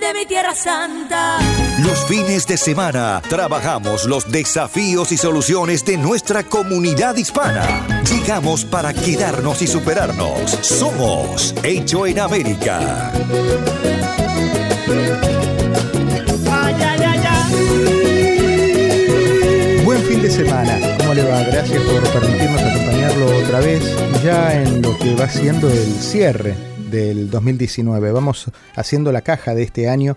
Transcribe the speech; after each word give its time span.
de 0.00 0.14
mi 0.14 0.26
tierra 0.26 0.54
santa. 0.54 1.38
Los 1.84 2.04
fines 2.06 2.46
de 2.46 2.56
semana 2.56 3.22
trabajamos 3.28 4.04
los 4.04 4.30
desafíos 4.30 5.12
y 5.12 5.16
soluciones 5.16 5.84
de 5.84 5.96
nuestra 5.96 6.42
comunidad 6.42 7.16
hispana. 7.16 8.02
Llegamos 8.10 8.64
para 8.64 8.92
quedarnos 8.92 9.62
y 9.62 9.66
superarnos. 9.66 10.50
Somos 10.62 11.54
Hecho 11.62 12.06
en 12.06 12.20
América. 12.20 13.12
Buen 19.84 20.02
fin 20.02 20.22
de 20.22 20.30
semana, 20.30 20.78
¿cómo 20.98 21.14
le 21.14 21.22
va? 21.22 21.42
Gracias 21.42 21.82
por 21.82 22.02
permitirnos 22.12 22.60
acompañarlo 22.60 23.38
otra 23.38 23.60
vez, 23.60 23.82
ya 24.22 24.54
en 24.54 24.82
lo 24.82 24.96
que 24.98 25.14
va 25.14 25.28
siendo 25.28 25.68
el 25.68 25.94
cierre 26.00 26.75
del 26.96 27.30
2019. 27.30 28.10
Vamos 28.10 28.50
haciendo 28.74 29.12
la 29.12 29.20
caja 29.20 29.54
de 29.54 29.62
este 29.62 29.88
año 29.88 30.16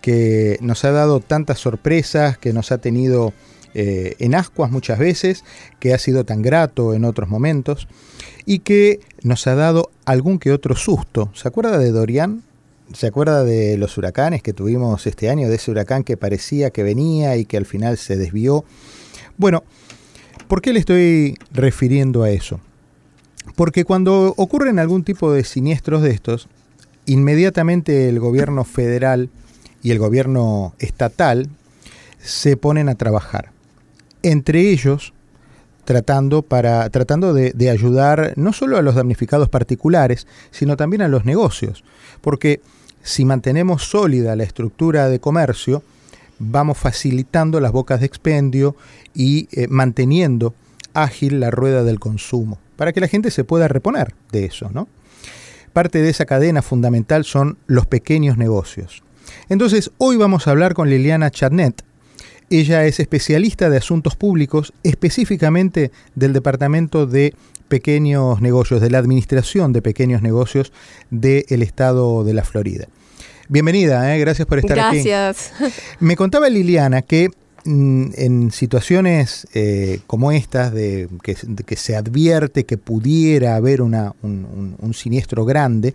que 0.00 0.58
nos 0.60 0.84
ha 0.84 0.92
dado 0.92 1.20
tantas 1.20 1.58
sorpresas, 1.58 2.38
que 2.38 2.52
nos 2.52 2.70
ha 2.72 2.78
tenido 2.78 3.32
eh, 3.74 4.14
en 4.18 4.34
ascuas 4.34 4.70
muchas 4.70 4.98
veces, 4.98 5.44
que 5.80 5.92
ha 5.92 5.98
sido 5.98 6.24
tan 6.24 6.40
grato 6.40 6.94
en 6.94 7.04
otros 7.04 7.28
momentos 7.28 7.88
y 8.46 8.60
que 8.60 9.00
nos 9.22 9.46
ha 9.46 9.54
dado 9.54 9.90
algún 10.04 10.38
que 10.38 10.52
otro 10.52 10.76
susto. 10.76 11.30
¿Se 11.34 11.48
acuerda 11.48 11.78
de 11.78 11.90
Dorian? 11.90 12.42
¿Se 12.92 13.08
acuerda 13.08 13.44
de 13.44 13.76
los 13.76 13.98
huracanes 13.98 14.42
que 14.42 14.52
tuvimos 14.52 15.06
este 15.06 15.30
año? 15.30 15.48
De 15.48 15.56
ese 15.56 15.70
huracán 15.70 16.04
que 16.04 16.16
parecía 16.16 16.70
que 16.70 16.82
venía 16.82 17.36
y 17.36 17.44
que 17.44 17.56
al 17.56 17.66
final 17.66 17.98
se 17.98 18.16
desvió. 18.16 18.64
Bueno, 19.36 19.64
¿por 20.48 20.62
qué 20.62 20.72
le 20.72 20.80
estoy 20.80 21.36
refiriendo 21.52 22.22
a 22.22 22.30
eso? 22.30 22.60
Porque 23.56 23.84
cuando 23.84 24.34
ocurren 24.36 24.78
algún 24.78 25.04
tipo 25.04 25.32
de 25.32 25.44
siniestros 25.44 26.02
de 26.02 26.10
estos, 26.10 26.48
inmediatamente 27.06 28.08
el 28.08 28.20
gobierno 28.20 28.64
federal 28.64 29.30
y 29.82 29.90
el 29.90 29.98
gobierno 29.98 30.74
estatal 30.78 31.48
se 32.22 32.56
ponen 32.56 32.88
a 32.88 32.94
trabajar. 32.94 33.50
Entre 34.22 34.70
ellos, 34.70 35.12
tratando, 35.84 36.42
para, 36.42 36.88
tratando 36.90 37.32
de, 37.32 37.70
ayudar 37.70 38.34
no 38.36 38.52
solo 38.52 38.76
a 38.76 38.82
los 38.82 38.94
damnificados 38.94 39.48
particulares, 39.48 40.26
sino 40.50 40.76
también 40.76 41.02
a 41.02 41.08
los 41.08 41.24
negocios. 41.24 41.84
Porque 42.20 42.60
si 43.02 43.24
mantenemos 43.24 43.84
sólida 43.84 44.36
la 44.36 44.44
estructura 44.44 45.08
de 45.08 45.20
comercio, 45.20 45.82
vamos 46.38 46.78
facilitando 46.78 47.60
las 47.60 47.72
bocas 47.72 48.00
de 48.00 48.06
expendio 48.06 48.76
y 49.14 49.48
eh, 49.52 49.66
manteniendo 49.68 50.54
ágil 50.94 51.40
la 51.40 51.50
rueda 51.50 51.82
del 51.82 51.98
consumo, 51.98 52.58
para 52.80 52.94
que 52.94 53.00
la 53.02 53.08
gente 53.08 53.30
se 53.30 53.44
pueda 53.44 53.68
reponer 53.68 54.14
de 54.32 54.46
eso, 54.46 54.70
¿no? 54.72 54.88
Parte 55.74 56.00
de 56.00 56.08
esa 56.08 56.24
cadena 56.24 56.62
fundamental 56.62 57.26
son 57.26 57.58
los 57.66 57.84
pequeños 57.84 58.38
negocios. 58.38 59.02
Entonces, 59.50 59.90
hoy 59.98 60.16
vamos 60.16 60.46
a 60.46 60.52
hablar 60.52 60.72
con 60.72 60.88
Liliana 60.88 61.30
Charnet. 61.30 61.84
Ella 62.48 62.86
es 62.86 62.98
especialista 62.98 63.68
de 63.68 63.76
asuntos 63.76 64.16
públicos, 64.16 64.72
específicamente 64.82 65.90
del 66.14 66.32
Departamento 66.32 67.04
de 67.04 67.34
Pequeños 67.68 68.40
Negocios, 68.40 68.80
de 68.80 68.88
la 68.88 68.96
Administración 68.96 69.74
de 69.74 69.82
Pequeños 69.82 70.22
Negocios 70.22 70.72
del 71.10 71.62
Estado 71.62 72.24
de 72.24 72.32
la 72.32 72.44
Florida. 72.44 72.86
Bienvenida, 73.50 74.16
¿eh? 74.16 74.18
gracias 74.20 74.48
por 74.48 74.58
estar 74.58 74.78
gracias. 74.78 75.52
aquí. 75.52 75.64
Gracias. 75.64 75.96
Me 76.00 76.16
contaba 76.16 76.48
Liliana 76.48 77.02
que 77.02 77.28
en 77.64 78.50
situaciones 78.52 79.46
eh, 79.54 80.00
como 80.06 80.32
estas, 80.32 80.72
de 80.72 81.08
que, 81.22 81.76
se 81.76 81.96
advierte 81.96 82.64
que 82.64 82.78
pudiera 82.78 83.56
haber 83.56 83.82
una, 83.82 84.14
un, 84.22 84.46
un, 84.46 84.76
un 84.78 84.94
siniestro 84.94 85.44
grande, 85.44 85.94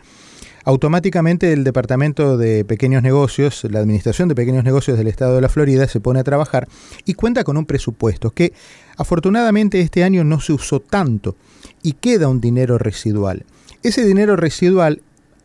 automáticamente 0.66 1.54
el 1.54 1.64
Departamento 1.64 2.38
de 2.38 2.66
Pequeños 2.66 3.04
Negocios, 3.04 3.66
la 3.70 3.80
Administración 3.80 4.28
de 4.28 4.36
Pequeños 4.36 4.64
Negocios 4.64 4.98
del 4.98 5.08
Estado 5.08 5.36
de 5.36 5.42
la 5.42 5.50
Florida, 5.50 5.88
se 5.88 6.00
pone 6.00 6.20
a 6.20 6.24
trabajar 6.24 6.68
y 7.06 7.14
cuenta 7.14 7.44
con 7.44 7.56
un 7.56 7.66
presupuesto 7.66 8.31
que 8.31 8.52
afortunadamente 8.98 9.80
este 9.80 10.04
año 10.04 10.24
no 10.24 10.40
se 10.40 10.54
usó 10.54 10.80
tanto 10.80 11.36
y 11.84 11.94
queda 11.94 12.28
un 12.28 12.42
dinero 12.42 12.78
residual. 12.78 13.46
Ese 13.84 14.04
dinero 14.04 14.36
residual, 14.36 15.02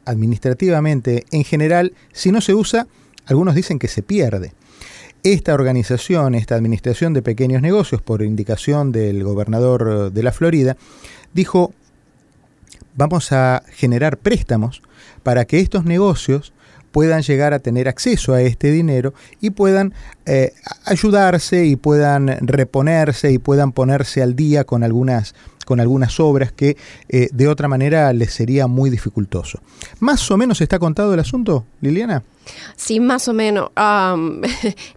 administrativamente, 0.06 1.26
en 1.30 1.44
general, 1.44 1.92
si 2.12 2.32
no 2.32 2.40
se 2.40 2.54
usa, 2.54 2.86
algunos 3.26 3.54
dicen 3.54 3.78
que 3.78 3.88
se 3.88 4.02
pierde. 4.02 4.54
Esta 5.22 5.52
organización, 5.52 6.34
esta 6.34 6.54
Administración 6.54 7.12
de 7.12 7.20
Pequeños 7.20 7.60
Negocios, 7.60 8.00
por 8.00 8.22
indicación 8.22 8.90
del 8.90 9.22
gobernador 9.22 10.10
de 10.10 10.22
la 10.22 10.32
Florida, 10.32 10.78
dijo, 11.34 11.74
vamos 12.96 13.30
a 13.32 13.62
generar 13.68 14.16
préstamos 14.16 14.80
para 15.22 15.44
que 15.44 15.60
estos 15.60 15.84
negocios 15.84 16.54
puedan 16.90 17.22
llegar 17.22 17.54
a 17.54 17.58
tener 17.58 17.88
acceso 17.88 18.32
a 18.32 18.42
este 18.42 18.70
dinero 18.70 19.14
y 19.40 19.50
puedan 19.50 19.94
eh, 20.26 20.52
ayudarse 20.84 21.66
y 21.66 21.76
puedan 21.76 22.28
reponerse 22.40 23.30
y 23.30 23.38
puedan 23.38 23.72
ponerse 23.72 24.22
al 24.22 24.34
día 24.34 24.64
con 24.64 24.82
algunas, 24.82 25.34
con 25.70 25.78
algunas 25.78 26.18
obras 26.18 26.50
que 26.50 26.76
eh, 27.08 27.28
de 27.30 27.46
otra 27.46 27.68
manera 27.68 28.12
les 28.12 28.32
sería 28.32 28.66
muy 28.66 28.90
dificultoso. 28.90 29.60
¿Más 30.00 30.28
o 30.32 30.36
menos 30.36 30.60
está 30.60 30.80
contado 30.80 31.14
el 31.14 31.20
asunto, 31.20 31.64
Liliana? 31.80 32.24
Sí, 32.74 32.98
más 32.98 33.28
o 33.28 33.32
menos. 33.32 33.70
Um, 33.76 34.42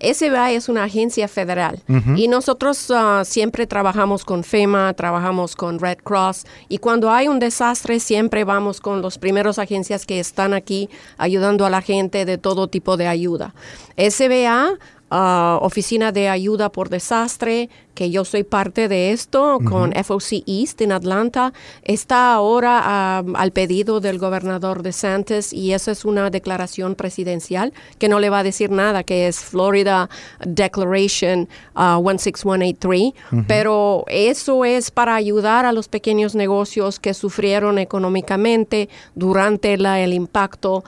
SBA 0.01 0.51
es 0.53 0.69
una 0.69 0.85
agencia 0.85 1.27
federal 1.27 1.79
uh 1.87 1.93
-huh. 1.93 2.17
y 2.17 2.27
nosotros 2.27 2.89
uh, 2.89 3.23
siempre 3.23 3.67
trabajamos 3.67 4.25
con 4.25 4.43
FEMA, 4.43 4.95
trabajamos 4.95 5.55
con 5.55 5.77
Red 5.77 5.99
Cross 6.03 6.45
y 6.69 6.79
cuando 6.79 7.11
hay 7.11 7.27
un 7.27 7.37
desastre 7.37 7.99
siempre 7.99 8.43
vamos 8.43 8.81
con 8.81 9.03
las 9.03 9.19
primeras 9.19 9.59
agencias 9.59 10.07
que 10.07 10.19
están 10.19 10.55
aquí 10.55 10.89
ayudando 11.19 11.67
a 11.67 11.69
la 11.69 11.83
gente 11.83 12.25
de 12.25 12.39
todo 12.39 12.67
tipo 12.67 12.97
de 12.97 13.05
ayuda. 13.05 13.53
SBA 13.95 14.79
Uh, 15.13 15.63
Oficina 15.63 16.11
de 16.11 16.27
Ayuda 16.27 16.71
por 16.71 16.89
Desastre, 16.89 17.69
que 17.93 18.09
yo 18.09 18.25
soy 18.25 18.43
parte 18.43 18.87
de 18.87 19.11
esto, 19.11 19.57
uh 19.57 19.59
-huh. 19.59 19.69
con 19.69 19.93
FOC 19.93 20.41
East 20.47 20.81
en 20.81 20.91
Atlanta, 20.91 21.53
está 21.83 22.33
ahora 22.33 23.21
uh, 23.23 23.33
al 23.35 23.51
pedido 23.51 23.99
del 23.99 24.17
gobernador 24.17 24.81
de 24.81 24.91
Santos 24.91 25.53
y 25.53 25.73
esa 25.73 25.91
es 25.91 26.03
una 26.03 26.31
declaración 26.31 26.95
presidencial 26.95 27.73
que 27.99 28.09
no 28.09 28.19
le 28.19 28.31
va 28.31 28.39
a 28.39 28.43
decir 28.43 28.71
nada, 28.71 29.03
que 29.03 29.27
es 29.27 29.39
Florida 29.39 30.09
Declaration 30.43 31.47
16183, 31.75 33.13
-huh. 33.29 33.45
pero 33.47 34.05
eso 34.07 34.65
es 34.65 34.89
para 34.89 35.13
ayudar 35.13 35.67
a 35.67 35.73
los 35.73 35.89
pequeños 35.89 36.33
negocios 36.33 36.99
que 36.99 37.13
sufrieron 37.13 37.77
económicamente 37.77 38.89
durante 39.13 39.77
la, 39.77 39.99
el 39.99 40.13
impacto 40.13 40.83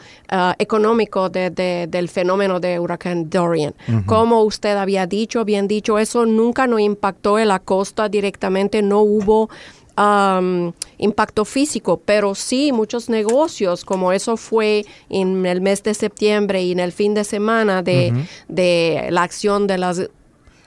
económico 0.57 1.29
de, 1.29 1.51
de, 1.51 1.85
del 1.87 2.09
fenómeno 2.09 2.59
de 2.59 2.79
huracán 2.79 3.29
Dorian. 3.29 3.75
-huh 3.87 4.14
como 4.15 4.43
usted 4.43 4.77
había 4.77 5.07
dicho, 5.07 5.43
bien 5.43 5.67
dicho, 5.67 5.99
eso 5.99 6.25
nunca 6.25 6.67
nos 6.67 6.79
impactó 6.79 7.37
en 7.37 7.49
la 7.49 7.59
costa 7.59 8.07
directamente, 8.07 8.81
no 8.81 9.01
hubo 9.01 9.49
um, 9.97 10.71
impacto 10.97 11.43
físico, 11.43 12.01
pero 12.05 12.33
sí 12.33 12.71
muchos 12.71 13.09
negocios, 13.09 13.83
como 13.83 14.13
eso 14.13 14.37
fue 14.37 14.85
en 15.09 15.45
el 15.45 15.59
mes 15.59 15.83
de 15.83 15.93
septiembre 15.93 16.63
y 16.63 16.71
en 16.71 16.79
el 16.79 16.93
fin 16.93 17.13
de 17.13 17.25
semana 17.25 17.83
de, 17.83 18.13
uh 18.13 18.17
-huh. 18.17 18.27
de 18.47 19.07
la 19.11 19.23
acción 19.23 19.67
de 19.67 19.77
las 19.77 20.09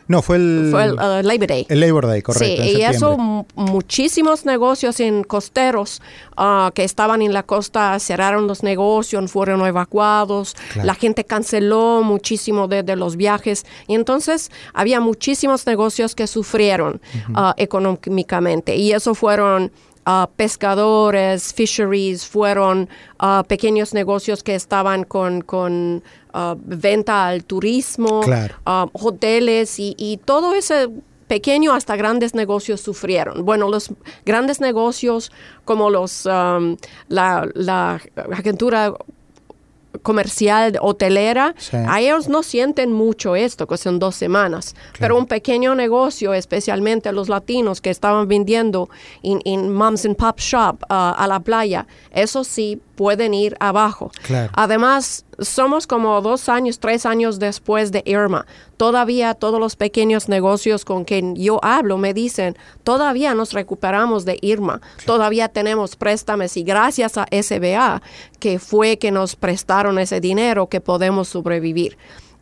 no, 0.08 0.22
fue 0.22 0.36
el, 0.36 0.68
fue 0.70 0.84
el 0.84 0.92
uh, 0.94 1.22
Labor 1.22 1.46
Day. 1.46 1.66
El 1.68 1.80
Labor 1.80 2.06
Day, 2.06 2.22
correcto. 2.22 2.62
Sí, 2.62 2.76
y 2.78 2.82
eso 2.82 3.16
muchísimos 3.54 4.46
negocios 4.46 5.00
en 5.00 5.22
costeros 5.22 6.00
uh, 6.38 6.70
que 6.72 6.82
estaban 6.82 7.20
en 7.20 7.34
la 7.34 7.42
costa 7.42 7.98
cerraron 7.98 8.46
los 8.46 8.62
negocios, 8.62 9.30
fueron 9.30 9.64
evacuados, 9.66 10.56
claro. 10.72 10.86
la 10.86 10.94
gente 10.94 11.24
canceló 11.24 12.02
muchísimo 12.02 12.68
de, 12.68 12.82
de, 12.82 12.96
los 12.96 13.16
viajes 13.16 13.66
y 13.86 13.94
entonces 13.94 14.50
había 14.72 14.98
muchísimos 15.00 15.66
negocios 15.66 16.14
que 16.14 16.26
sufrieron 16.26 17.00
uh 17.28 17.32
-huh. 17.32 17.50
uh, 17.50 17.54
económicamente 17.56 18.76
y 18.76 18.92
eso 18.92 19.14
fueron 19.14 19.70
Uh, 20.06 20.26
pescadores, 20.36 21.52
fisheries, 21.52 22.26
fueron 22.26 22.88
uh, 23.20 23.42
pequeños 23.46 23.92
negocios 23.92 24.42
que 24.42 24.54
estaban 24.54 25.04
con, 25.04 25.42
con 25.42 26.02
uh, 26.38 26.58
venta 26.64 27.26
al 27.26 27.44
turismo, 27.44 28.20
claro. 28.20 28.54
hoteles 28.92 29.78
y, 29.78 29.94
y, 29.98 30.18
todo 30.18 30.54
ese 30.54 30.88
pequeño 31.26 31.74
hasta 31.74 31.96
grandes 31.96 32.34
negocios 32.34 32.80
sufrieron. 32.80 33.44
Bueno, 33.44 33.68
los 33.68 33.90
grandes 34.24 34.60
negocios 34.60 35.30
como 35.64 35.90
los 35.90 36.26
um, 36.26 36.76
la, 37.08 37.48
la 37.54 38.00
agentura 38.32 38.94
comercial 40.02 40.78
hotelera, 40.80 41.54
a 41.72 42.00
ellos 42.00 42.28
no 42.28 42.42
sienten 42.42 42.92
mucho 42.92 43.36
esto, 43.36 43.66
que 43.66 43.76
son 43.76 43.98
dos 43.98 44.14
semanas. 44.14 44.74
Pero 44.98 45.16
un 45.16 45.26
pequeño 45.26 45.74
negocio, 45.74 46.34
especialmente 46.34 47.12
los 47.12 47.28
latinos 47.28 47.80
que 47.80 47.90
estaban 47.90 48.28
vendiendo 48.28 48.88
en 49.22 49.72
moms 49.72 50.04
and 50.04 50.16
pop 50.16 50.38
shop 50.38 50.82
uh, 50.84 51.14
a 51.16 51.26
la 51.28 51.40
playa, 51.40 51.86
eso 52.10 52.44
sí 52.44 52.80
pueden 52.98 53.32
ir 53.32 53.56
abajo. 53.60 54.10
Además, 54.54 55.24
somos 55.38 55.86
como 55.86 56.20
dos 56.20 56.48
años, 56.48 56.80
tres 56.80 57.06
años 57.06 57.38
después 57.38 57.92
de 57.92 58.02
Irma. 58.04 58.44
Todavía 58.76 59.34
todos 59.34 59.60
los 59.60 59.76
pequeños 59.76 60.28
negocios 60.28 60.84
con 60.84 61.04
quien 61.04 61.36
yo 61.36 61.60
hablo 61.62 61.96
me 61.96 62.12
dicen, 62.12 62.56
todavía 62.82 63.34
nos 63.34 63.52
recuperamos 63.52 64.24
de 64.24 64.36
Irma, 64.42 64.80
todavía 65.06 65.48
tenemos 65.48 65.94
préstamos 65.94 66.56
y 66.56 66.64
gracias 66.64 67.16
a 67.16 67.28
SBA, 67.30 68.02
que 68.40 68.58
fue 68.58 68.98
que 68.98 69.12
nos 69.12 69.36
prestaron 69.36 70.00
ese 70.00 70.20
dinero, 70.20 70.66
que 70.66 70.80
podemos 70.80 71.28
sobrevivir. 71.28 71.96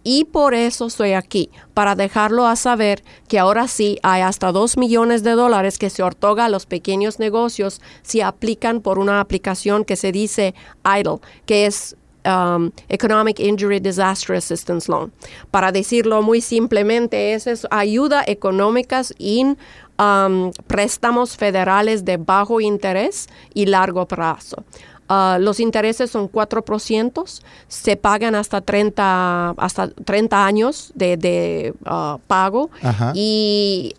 Y 0.09 0.23
por 0.23 0.55
eso 0.55 0.87
estoy 0.87 1.15
aquí, 1.15 1.51
para 1.75 1.97
dejarlo 1.97 2.47
a 2.47 2.55
saber 2.55 3.03
que 3.27 3.41
ahora 3.41 3.67
sí 3.67 3.99
hay 4.05 4.23
hasta 4.23 4.53
2 4.53 4.77
millones 4.77 5.25
de 5.25 5.33
dólares 5.33 5.79
que 5.79 5.91
se 5.91 6.05
otorga 6.05 6.45
a 6.45 6.49
los 6.49 6.65
pequeños 6.65 7.19
negocios 7.19 7.81
si 8.03 8.21
aplican 8.21 8.83
por 8.83 9.01
una 9.01 9.19
aplicación 9.19 9.85
que 9.85 9.97
se 9.97 10.13
dice 10.13 10.55
EIDLE, 10.85 11.19
que 11.45 11.67
es 11.67 11.97
um, 12.25 12.71
Economic 12.89 13.41
Injury 13.41 13.81
Disaster 13.81 14.37
Assistance 14.37 14.89
Loan. 14.89 15.11
Para 15.51 15.73
decirlo 15.73 16.23
muy 16.23 16.41
simplemente, 16.41 17.35
es, 17.35 17.67
ayuda 17.73 18.23
económicas 18.29 19.13
en 19.19 19.59
um, 19.99 20.53
préstamos 20.69 21.37
federales 21.37 22.05
de 22.05 22.17
bajo 22.17 22.61
interés 22.61 23.27
y 23.55 23.67
largo 23.67 24.07
plazo. 24.07 24.63
Ah, 25.09 25.39
los 25.41 25.61
intereses 25.61 26.11
son 26.11 26.31
4%, 26.31 27.41
se 27.69 27.97
pagan 27.97 28.35
hasta 28.35 28.61
30, 28.61 29.51
hasta 29.51 29.89
30 29.89 30.47
años 30.47 30.93
de, 30.95 31.75
ah, 31.85 32.19
pago 32.27 32.71
y 33.15 33.95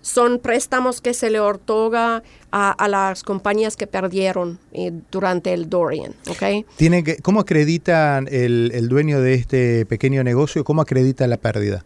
son 0.00 0.38
préstamos 0.38 1.00
que 1.00 1.14
se 1.14 1.30
le 1.30 1.38
otorga 1.38 2.22
a, 2.50 2.88
las 2.88 3.22
compañías 3.22 3.76
que 3.76 3.86
perdieron 3.86 4.58
eh, 4.72 4.92
durante 5.10 5.52
el 5.52 5.68
Dorian. 5.68 6.14
¿okay? 6.30 6.64
¿Tiene 6.76 7.04
que, 7.04 7.18
¿Cómo 7.18 7.40
acredita 7.40 8.18
el, 8.18 8.70
el 8.74 8.88
dueño 8.88 9.20
de 9.20 9.34
este 9.34 9.84
pequeño 9.86 10.24
negocio? 10.24 10.64
¿Cómo 10.64 10.80
acredita 10.80 11.26
la 11.26 11.36
pérdida? 11.36 11.84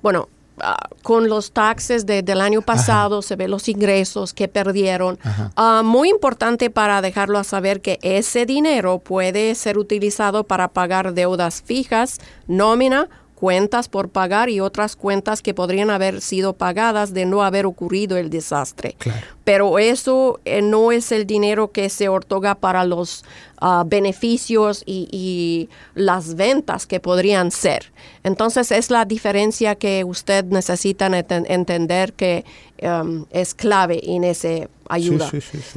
Bueno, 0.00 0.28
Ah, 0.62 0.88
con 1.02 1.28
los 1.28 1.52
taxes 1.52 2.06
del 2.06 2.40
año 2.40 2.62
pasado, 2.62 3.22
se 3.22 3.36
ve 3.36 3.48
los 3.48 3.68
ingresos 3.68 4.34
que 4.34 4.48
perdieron. 4.48 5.18
Ah, 5.56 5.82
muy 5.84 6.10
importante 6.10 6.70
para 6.70 7.00
dejarlo 7.00 7.38
a 7.38 7.44
saber 7.44 7.80
que 7.80 7.98
ese 8.02 8.46
dinero 8.46 8.98
puede 8.98 9.54
ser 9.54 9.78
utilizado 9.78 10.44
para 10.44 10.68
pagar 10.68 11.14
deudas 11.14 11.62
fijas, 11.62 12.20
nómina 12.46 13.08
cuentas 13.40 13.88
por 13.88 14.10
pagar 14.10 14.50
y 14.50 14.60
otras 14.60 14.96
cuentas 14.96 15.40
que 15.40 15.54
podrían 15.54 15.88
haber 15.88 16.20
sido 16.20 16.52
pagadas 16.52 17.14
de 17.14 17.24
no 17.24 17.42
haber 17.42 17.64
ocurrido 17.64 18.18
el 18.18 18.28
desastre. 18.28 18.96
Pero 19.44 19.78
eso 19.78 20.40
eh, 20.44 20.60
no 20.60 20.92
es 20.92 21.10
el 21.10 21.26
dinero 21.26 21.72
que 21.72 21.88
se 21.88 22.10
otorga 22.10 22.54
para 22.54 22.84
los 22.84 23.24
ah, 23.58 23.84
beneficios 23.86 24.82
y, 24.84 25.70
las 25.94 26.34
ventas 26.34 26.86
que 26.86 27.00
podrían 27.00 27.50
ser. 27.50 27.92
Entonces 28.24 28.70
es 28.72 28.90
la 28.90 29.06
diferencia 29.06 29.74
que 29.74 30.04
usted 30.04 30.44
necesita 30.44 31.06
entender 31.06 32.12
que 32.12 32.44
um, 32.82 33.24
es 33.30 33.54
clave 33.54 34.00
en 34.04 34.24
esa 34.24 34.68
ayuda. 34.88 35.30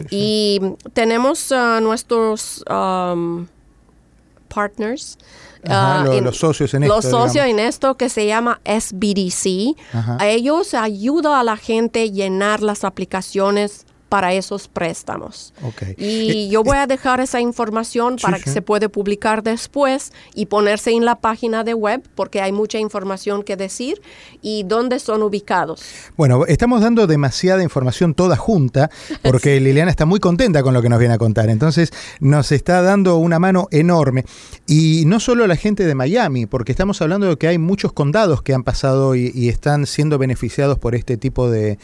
y 0.09 0.59
tenemos 0.93 1.51
uh, 1.51 1.79
nuestros 1.81 2.63
um, 2.69 3.47
partners 4.53 5.17
Ah, 5.69 6.05
los 6.21 6.37
socios 6.37 6.73
en 6.73 6.83
esto. 6.83 6.95
Los 6.95 7.05
socios 7.05 7.45
en 7.45 7.59
esto 7.59 7.95
que 7.95 8.09
se 8.09 8.27
llama 8.27 8.59
SBDC. 8.65 9.75
Ellos 10.21 10.73
ayudan 10.73 11.33
a 11.33 11.43
la 11.43 11.57
gente 11.57 12.03
a 12.03 12.05
llenar 12.05 12.61
las 12.61 12.83
aplicaciones 12.83 13.85
para 14.13 14.31
esos 14.31 14.67
préstamos. 14.67 15.55
Y 15.97 16.45
eh, 16.45 16.47
yo 16.47 16.63
voy 16.63 16.77
a 16.77 16.85
dejar 16.85 17.19
esa 17.19 17.41
información 17.41 18.17
para 18.21 18.37
que 18.37 18.51
se 18.51 18.61
puede 18.61 18.87
publicar 18.87 19.41
después 19.41 20.13
y 20.35 20.45
ponerse 20.45 20.91
en 20.91 21.03
la 21.03 21.15
página 21.15 21.63
de 21.63 21.73
web 21.73 22.03
porque 22.13 22.39
hay 22.39 22.51
mucha 22.51 22.77
información 22.77 23.41
que 23.41 23.55
decir 23.55 24.03
y 24.39 24.65
dónde 24.67 24.99
son 24.99 25.23
ubicados. 25.23 25.83
Bueno, 26.15 26.45
estamos 26.45 26.81
dando 26.81 27.07
demasiada 27.07 27.63
información 27.63 28.13
toda 28.13 28.35
junta 28.35 28.91
porque 29.23 29.59
Liliana 29.59 29.89
está 29.89 30.05
muy 30.05 30.19
contenta 30.19 30.61
con 30.61 30.75
lo 30.75 30.83
que 30.83 30.89
nos 30.89 30.99
viene 30.99 31.15
a 31.15 31.17
contar. 31.17 31.49
Entonces 31.49 31.91
nos 32.19 32.51
está 32.51 32.83
dando 32.83 33.17
una 33.17 33.39
mano 33.39 33.67
enorme. 33.71 34.25
Y 34.67 35.05
no 35.07 35.19
solo 35.19 35.47
la 35.47 35.55
gente 35.55 35.87
de 35.87 35.95
Miami, 35.95 36.45
porque 36.45 36.71
estamos 36.71 37.01
hablando 37.01 37.27
de 37.27 37.37
que 37.37 37.47
hay 37.47 37.57
muchos 37.57 37.93
condados 37.93 38.43
que 38.43 38.53
han 38.53 38.63
pasado 38.63 39.15
y, 39.15 39.49
están 39.49 39.87
siendo 39.87 40.19
beneficiados 40.19 40.77
por 40.77 40.93
este 40.93 41.17
tipo 41.17 41.49
de 41.49 41.79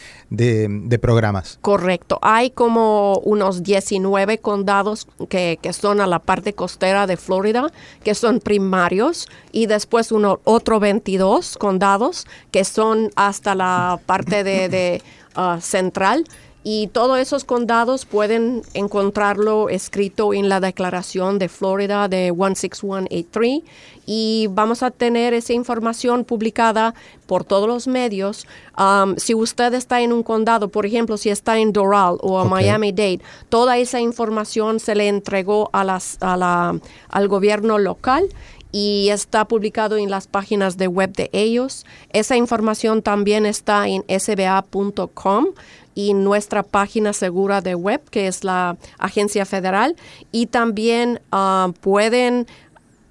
programas. 1.02 1.58
Correcto 1.62 2.19
hay 2.22 2.50
como 2.52 3.20
unos 3.20 3.64
19 3.64 4.40
condados 4.40 5.08
que, 5.30 5.60
son 5.74 6.02
a 6.02 6.08
la 6.08 6.20
parte 6.20 6.54
costera 6.54 7.08
de 7.08 7.18
Florida, 7.18 7.72
que 8.04 8.16
son 8.16 8.40
primarios, 8.40 9.28
y 9.52 9.66
después 9.66 10.12
uno, 10.12 10.40
otro 10.44 10.80
22 10.80 11.58
condados 11.58 12.26
que 12.52 12.64
son 12.64 13.12
hasta 13.16 13.56
la 13.56 14.00
parte 14.06 14.44
de, 14.44 15.02
uh, 15.36 15.60
central 15.62 16.26
y 16.64 16.88
todos 16.88 17.20
esos 17.20 17.46
condados 17.46 18.06
pueden 18.06 18.64
encontrarlo 18.74 19.70
escrito 19.70 20.34
en 20.34 20.50
la 20.50 20.60
declaración 20.60 21.40
de 21.40 21.48
Florida 21.48 22.08
de 22.08 22.32
16183 22.32 23.62
y 24.06 24.48
vamos 24.50 24.84
a 24.84 24.92
tener 24.92 25.34
esa 25.34 25.54
información 25.54 26.26
publicada 26.26 26.94
por 27.28 27.44
todos 27.44 27.68
los 27.68 27.88
medios. 27.88 28.46
Um, 28.78 29.16
si 29.18 29.36
usted 29.36 29.74
está 29.74 30.02
en 30.02 30.12
un 30.12 30.24
condado, 30.24 30.68
por 30.68 30.86
ejemplo, 30.86 31.16
si 31.16 31.30
está 31.30 31.60
en 31.60 31.72
Doral 31.72 32.18
o 32.22 32.44
Miami-Dade, 32.44 33.22
toda 33.50 33.78
esa 33.78 34.02
información 34.02 34.80
se 34.80 34.96
le 34.96 35.08
entregó 35.08 35.70
a 35.74 35.84
las, 35.84 36.18
a 36.22 36.36
la, 36.36 36.80
al 37.10 37.28
gobierno 37.28 37.78
local 37.78 38.28
y 38.72 39.10
está 39.10 39.46
publicado 39.46 39.98
en 39.98 40.10
las 40.12 40.28
páginas 40.28 40.78
de 40.78 40.88
web 40.88 41.14
de 41.14 41.30
ellos. 41.34 41.86
Esa 42.12 42.36
información 42.36 43.02
también 43.02 43.46
está 43.46 43.88
en 43.88 44.04
sba.com 44.08 45.48
y 45.96 46.14
nuestra 46.14 46.64
página 46.64 47.14
segura 47.14 47.62
de 47.62 47.76
web, 47.76 48.02
que 48.10 48.28
es 48.28 48.44
la 48.44 48.78
agencia 48.98 49.46
federal, 49.46 49.96
y 50.32 50.48
también 50.48 51.22
ah, 51.32 51.72
pueden 51.82 52.48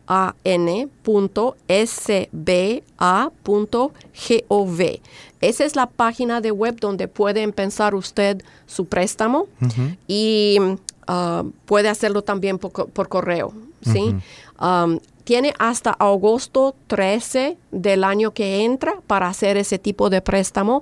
Esa 5.42 5.66
es 5.66 5.76
la 5.76 5.88
página 5.88 6.42
de 6.42 6.52
web 6.52 6.80
donde 6.80 7.08
puede 7.08 7.42
empezar 7.44 7.94
usted 7.96 8.44
su 8.66 8.86
préstamo 8.86 9.48
y 10.08 10.58
uh, 11.08 11.52
puede 11.66 11.90
hacerlo 11.90 12.24
también 12.24 12.58
por, 12.58 13.10
correo. 13.10 13.54
¿sí? 13.82 14.16
Um, 14.60 15.00
tiene 15.24 15.54
hasta 15.58 15.92
agosto 15.92 16.76
13 16.88 17.58
del 17.72 18.04
año 18.04 18.32
que 18.32 18.64
entra 18.64 19.02
para 19.08 19.28
hacer 19.28 19.58
ese 19.58 19.80
tipo 19.80 20.10
de 20.10 20.22
préstamo. 20.22 20.82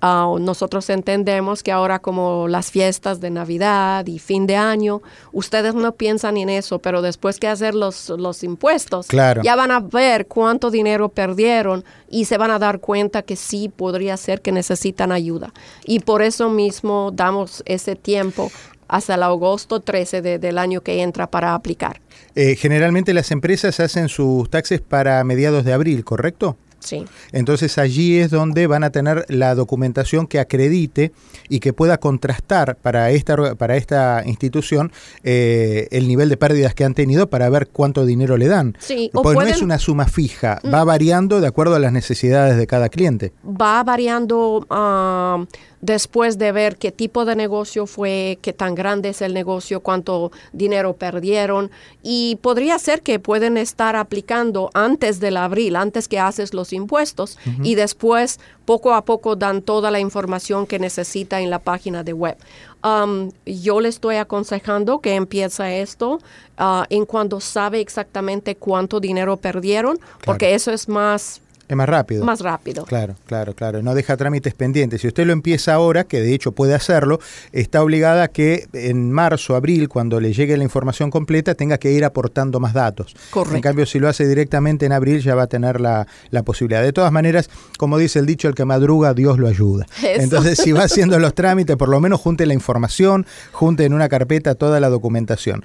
Ah, 0.00 0.32
nosotros 0.40 0.88
entendemos 0.90 1.62
que 1.62 1.72
ahora 1.72 1.98
como 1.98 2.46
las 2.46 2.70
fiestas 2.70 3.20
de 3.20 3.30
Navidad 3.30 4.06
y 4.06 4.20
fin 4.20 4.46
de 4.46 4.54
año, 4.54 5.02
ustedes 5.32 5.74
no 5.74 5.92
piensan 5.92 6.36
en 6.36 6.50
eso, 6.50 6.78
pero 6.78 7.02
después 7.02 7.40
que 7.40 7.48
hacer 7.48 7.74
los, 7.74 8.08
los 8.10 8.44
impuestos, 8.44 9.08
ya 9.08 9.56
van 9.56 9.72
a 9.72 9.80
ver 9.80 10.26
cuánto 10.26 10.70
dinero 10.70 11.08
perdieron 11.08 11.84
y 12.08 12.26
se 12.26 12.38
van 12.38 12.52
a 12.52 12.60
dar 12.60 12.78
cuenta 12.78 13.22
que 13.22 13.34
sí 13.34 13.68
podría 13.74 14.16
ser 14.16 14.40
que 14.40 14.52
necesitan 14.52 15.10
ayuda. 15.10 15.52
Y 15.84 16.00
por 16.00 16.22
eso 16.22 16.48
mismo 16.48 17.10
damos 17.12 17.62
ese 17.66 17.96
tiempo 17.96 18.52
hasta 18.86 19.16
el 19.16 19.22
agosto 19.22 19.80
13 19.80 20.22
del 20.38 20.58
año 20.58 20.80
que 20.80 21.02
entra 21.02 21.30
para 21.30 21.54
aplicar. 21.54 22.00
Eh, 22.34 22.56
generalmente 22.56 23.12
las 23.12 23.30
empresas 23.30 23.80
hacen 23.80 24.08
sus 24.08 24.48
taxes 24.48 24.80
para 24.80 25.22
mediados 25.24 25.64
de 25.64 25.72
abril, 25.72 26.04
¿correcto? 26.04 26.56
Sí. 26.80 27.04
Entonces 27.32 27.78
allí 27.78 28.18
es 28.18 28.30
donde 28.30 28.66
van 28.66 28.84
a 28.84 28.90
tener 28.90 29.24
la 29.28 29.54
documentación 29.54 30.26
que 30.26 30.38
acredite 30.38 31.12
y 31.48 31.60
que 31.60 31.72
pueda 31.72 31.98
contrastar 31.98 32.76
para 32.76 33.10
esta, 33.10 33.54
para 33.56 33.76
esta 33.76 34.22
institución 34.26 34.92
eh, 35.22 35.88
el 35.90 36.08
nivel 36.08 36.28
de 36.28 36.36
pérdidas 36.36 36.74
que 36.74 36.84
han 36.84 36.94
tenido 36.94 37.28
para 37.28 37.48
ver 37.50 37.68
cuánto 37.68 38.06
dinero 38.06 38.36
le 38.36 38.48
dan. 38.48 38.76
Sí, 38.78 39.10
Porque 39.12 39.40
no 39.40 39.46
es 39.46 39.62
una 39.62 39.78
suma 39.78 40.06
fija, 40.06 40.60
va 40.72 40.84
variando 40.84 41.40
de 41.40 41.46
acuerdo 41.46 41.74
a 41.74 41.78
las 41.78 41.92
necesidades 41.92 42.56
de 42.56 42.66
cada 42.66 42.88
cliente. 42.88 43.32
Va 43.44 43.82
variando 43.82 44.66
ah, 44.70 45.44
después 45.80 46.38
de 46.38 46.52
ver 46.52 46.76
qué 46.76 46.92
tipo 46.92 47.24
de 47.24 47.36
negocio 47.36 47.86
fue, 47.86 48.38
qué 48.42 48.52
tan 48.52 48.74
grande 48.74 49.10
es 49.10 49.22
el 49.22 49.34
negocio, 49.34 49.80
cuánto 49.80 50.32
dinero 50.52 50.94
perdieron. 50.94 51.70
Y 52.02 52.36
podría 52.42 52.78
ser 52.78 53.02
que 53.02 53.18
pueden 53.18 53.56
estar 53.56 53.96
aplicando 53.96 54.70
antes 54.74 55.20
del 55.20 55.36
abril, 55.36 55.76
antes 55.76 56.08
que 56.08 56.18
haces 56.18 56.54
los 56.54 56.72
impuestos 56.72 57.38
y 57.62 57.74
después 57.74 58.40
poco 58.64 58.92
a 58.92 59.04
poco 59.04 59.34
dan 59.34 59.62
toda 59.62 59.90
la 59.90 60.00
información 60.00 60.66
que 60.66 60.78
necesita 60.78 61.40
en 61.40 61.50
la 61.50 61.58
página 61.58 62.02
de 62.02 62.12
web. 62.12 62.36
Um, 62.84 63.32
yo 63.44 63.80
le 63.80 63.88
estoy 63.88 64.16
aconsejando 64.16 65.00
que 65.00 65.14
empiece 65.14 65.80
esto 65.80 66.20
uh, 66.58 66.84
en 66.90 67.06
cuando 67.06 67.40
sabe 67.40 67.80
exactamente 67.80 68.56
cuánto 68.56 69.00
dinero 69.00 69.36
perdieron, 69.36 69.98
porque 70.24 70.54
eso 70.54 70.70
es 70.70 70.88
más 70.88 71.40
es 71.68 71.76
más 71.76 71.88
rápido. 71.88 72.24
Más 72.24 72.40
rápido. 72.40 72.84
Claro, 72.84 73.14
claro, 73.26 73.54
claro. 73.54 73.82
No 73.82 73.94
deja 73.94 74.16
trámites 74.16 74.54
pendientes. 74.54 75.02
Si 75.02 75.08
usted 75.08 75.26
lo 75.26 75.32
empieza 75.32 75.74
ahora, 75.74 76.04
que 76.04 76.20
de 76.20 76.34
hecho 76.34 76.52
puede 76.52 76.74
hacerlo, 76.74 77.20
está 77.52 77.82
obligada 77.82 78.24
a 78.24 78.28
que 78.28 78.66
en 78.72 79.12
marzo, 79.12 79.54
abril, 79.54 79.88
cuando 79.88 80.18
le 80.18 80.32
llegue 80.32 80.56
la 80.56 80.64
información 80.64 81.10
completa, 81.10 81.54
tenga 81.54 81.76
que 81.76 81.92
ir 81.92 82.04
aportando 82.04 82.58
más 82.58 82.72
datos. 82.72 83.14
Correcto. 83.30 83.56
En 83.56 83.62
cambio, 83.62 83.84
si 83.84 83.98
lo 83.98 84.08
hace 84.08 84.26
directamente 84.26 84.86
en 84.86 84.92
abril, 84.92 85.20
ya 85.20 85.34
va 85.34 85.42
a 85.42 85.46
tener 85.46 85.80
la, 85.80 86.06
posibilidad. 86.44 86.82
De 86.82 86.92
todas 86.92 87.12
maneras, 87.12 87.50
como 87.76 87.98
dice 87.98 88.18
el 88.18 88.26
dicho, 88.26 88.48
el 88.48 88.54
que 88.54 88.64
madruga, 88.64 89.12
Dios 89.12 89.38
lo 89.38 89.48
ayuda. 89.48 89.86
Entonces, 90.02 90.58
si 90.58 90.72
va 90.72 90.84
haciendo 90.84 91.18
los 91.18 91.34
trámites, 91.34 91.76
por 91.76 91.90
lo 91.90 92.00
menos 92.00 92.20
junte 92.20 92.46
la 92.46 92.54
información, 92.54 93.26
junte 93.52 93.84
en 93.84 93.92
una 93.92 94.08
carpeta 94.08 94.54
toda 94.54 94.80
la 94.80 94.88
documentación. 94.88 95.64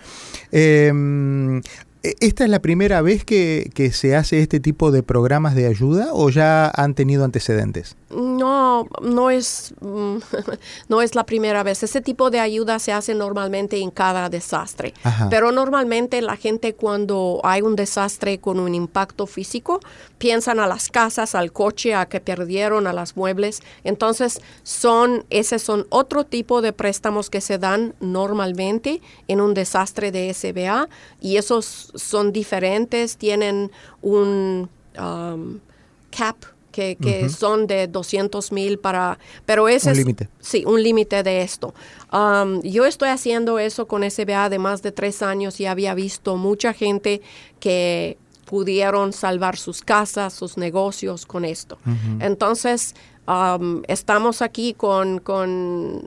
Eh, 0.52 0.92
¿E-, 0.94 1.62
¿Esta 2.04 2.44
es 2.44 2.50
la 2.50 2.62
primera 2.62 3.02
vez 3.02 3.24
que, 3.24 3.72
que, 3.74 3.94
se 3.94 4.14
hace 4.18 4.42
este 4.42 4.60
tipo 4.60 4.92
de 4.92 5.04
programas 5.04 5.56
de 5.56 5.68
ayuda 5.68 6.10
o 6.12 6.30
ya 6.30 6.70
han 6.76 6.96
tenido 6.96 7.24
antecedentes? 7.24 7.96
No, 8.10 8.88
no 9.02 9.30
es, 9.30 9.74
mm, 9.80 10.18
no 10.90 11.02
es 11.02 11.16
la 11.16 11.26
primera 11.26 11.64
vez. 11.64 11.82
Ese 11.82 12.02
tipo 12.02 12.30
de 12.30 12.42
ayuda 12.42 12.80
se 12.80 12.92
hace 12.92 13.16
normalmente 13.16 13.80
en 13.80 13.90
cada 13.90 14.30
desastre. 14.30 14.94
Pero 15.30 15.54
normalmente 15.54 16.22
la 16.22 16.36
gente 16.36 16.76
cuando 16.76 17.40
hay 17.44 17.62
un 17.62 17.78
desastre 17.78 18.38
con 18.40 18.60
un 18.60 18.76
impacto 18.76 19.26
físico, 19.26 19.80
piensan 20.18 20.60
a 20.60 20.68
las 20.68 20.90
casas, 20.90 21.36
al 21.36 21.52
coche, 21.52 21.96
a 21.96 22.08
que 22.08 22.20
perdieron, 22.20 22.86
a 22.88 22.94
las 22.94 23.16
muebles. 23.16 23.62
Entonces, 23.84 24.42
son, 24.64 25.26
ese 25.30 25.60
son 25.60 25.86
otro 25.90 26.26
tipo 26.26 26.62
de 26.62 26.74
préstamos 26.74 27.30
que 27.30 27.42
se 27.42 27.58
dan 27.58 27.96
normalmente 28.00 29.02
en 29.28 29.42
un 29.42 29.54
desastre 29.54 30.12
de 30.12 30.34
SBA 30.34 30.90
y 31.22 31.38
esos 31.38 31.93
son 31.96 32.32
diferentes, 32.32 33.18
tienen 33.18 33.72
un 34.02 34.70
um, 34.98 35.60
cap 36.10 36.38
que, 36.74 37.30
son 37.30 37.68
de 37.68 37.88
200 37.88 38.52
mil 38.52 38.80
para... 38.80 39.20
Pero 39.46 39.70
ese 39.70 39.92
un 39.92 39.98
límite. 39.98 40.30
Sí, 40.40 40.64
un 40.66 40.82
límite 40.82 41.24
de 41.24 41.42
esto. 41.44 41.74
Um, 42.12 42.62
yo 42.62 42.86
estoy 42.86 43.10
haciendo 43.10 43.60
eso 43.60 43.88
con 43.88 44.10
SBA 44.10 44.50
de 44.50 44.60
más 44.60 44.82
de 44.82 44.92
tres 44.92 45.22
años 45.22 45.60
y 45.60 45.66
había 45.66 45.94
visto 45.94 46.36
mucha 46.36 46.74
gente 46.74 47.22
que 47.60 48.18
pudieron 48.46 49.14
salvar 49.14 49.58
sus 49.58 49.82
casas, 49.82 50.34
sus 50.34 50.58
negocios 50.58 51.26
con 51.26 51.46
esto. 51.46 51.78
Entonces, 52.20 52.96
um, 53.28 53.84
estamos 53.88 54.42
aquí 54.42 54.74
con, 54.74 55.20
con 55.20 56.02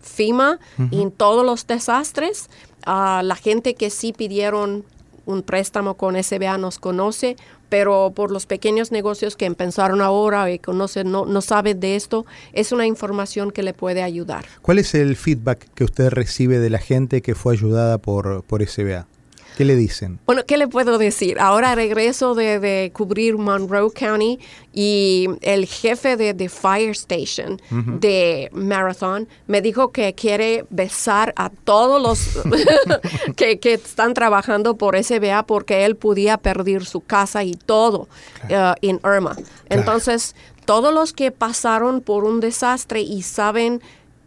FIMA 0.00 0.58
en 0.90 1.10
todos 1.10 1.44
los 1.44 1.66
desastres. 1.66 2.48
Uh, 2.86 3.22
la 3.22 3.36
gente 3.36 3.74
que 3.74 3.90
sí 3.90 4.12
pidieron 4.12 4.84
un 5.26 5.42
préstamo 5.42 5.94
con 5.96 6.22
SBA 6.22 6.58
nos 6.58 6.78
conoce, 6.78 7.36
pero 7.68 8.12
por 8.14 8.30
los 8.30 8.46
pequeños 8.46 8.92
negocios 8.92 9.36
que 9.36 9.46
empezaron 9.46 10.00
ahora 10.00 10.50
y 10.50 10.60
no, 10.66 11.26
no 11.26 11.40
saben 11.40 11.80
de 11.80 11.96
esto, 11.96 12.26
es 12.52 12.72
una 12.72 12.86
información 12.86 13.50
que 13.50 13.62
le 13.62 13.74
puede 13.74 14.02
ayudar. 14.02 14.44
¿Cuál 14.62 14.78
es 14.78 14.94
el 14.94 15.16
feedback 15.16 15.68
que 15.74 15.84
usted 15.84 16.10
recibe 16.10 16.58
de 16.58 16.70
la 16.70 16.78
gente 16.78 17.22
que 17.22 17.34
fue 17.34 17.54
ayudada 17.54 17.98
por, 17.98 18.44
por 18.44 18.66
SBA? 18.66 19.06
¿Qué 19.56 19.64
le 19.64 19.76
dicen? 19.76 20.18
Bueno, 20.26 20.42
¿qué 20.46 20.56
le 20.56 20.66
puedo 20.66 20.98
decir? 20.98 21.38
Ahora 21.38 21.74
regreso 21.76 22.34
de, 22.34 22.90
cubrir 22.92 23.38
Monroe 23.38 23.92
County 23.92 24.40
y 24.72 25.28
el 25.42 25.66
jefe 25.66 26.16
de, 26.16 26.48
Fire 26.48 26.90
Station 26.90 27.60
de 27.70 28.50
Marathon 28.52 29.28
me 29.46 29.62
dijo 29.62 29.92
que 29.92 30.14
quiere 30.14 30.64
besar 30.70 31.32
a 31.36 31.50
todos 31.50 32.02
los 32.02 32.44
que, 33.36 33.58
están 33.62 34.14
trabajando 34.14 34.76
por 34.76 35.02
SBA 35.02 35.46
porque 35.46 35.84
él 35.84 35.94
podía 35.96 36.36
perder 36.36 36.84
su 36.84 37.00
casa 37.00 37.44
y 37.44 37.54
todo 37.54 38.08
uh, 38.50 38.74
en 38.82 39.00
Irma. 39.04 39.36
Entonces, 39.68 40.34
todos 40.64 40.92
los 40.92 41.12
que 41.12 41.30
pasaron 41.30 42.00
por 42.00 42.24
un 42.24 42.40
desastre 42.40 43.00
y 43.02 43.22
saben 43.22 43.80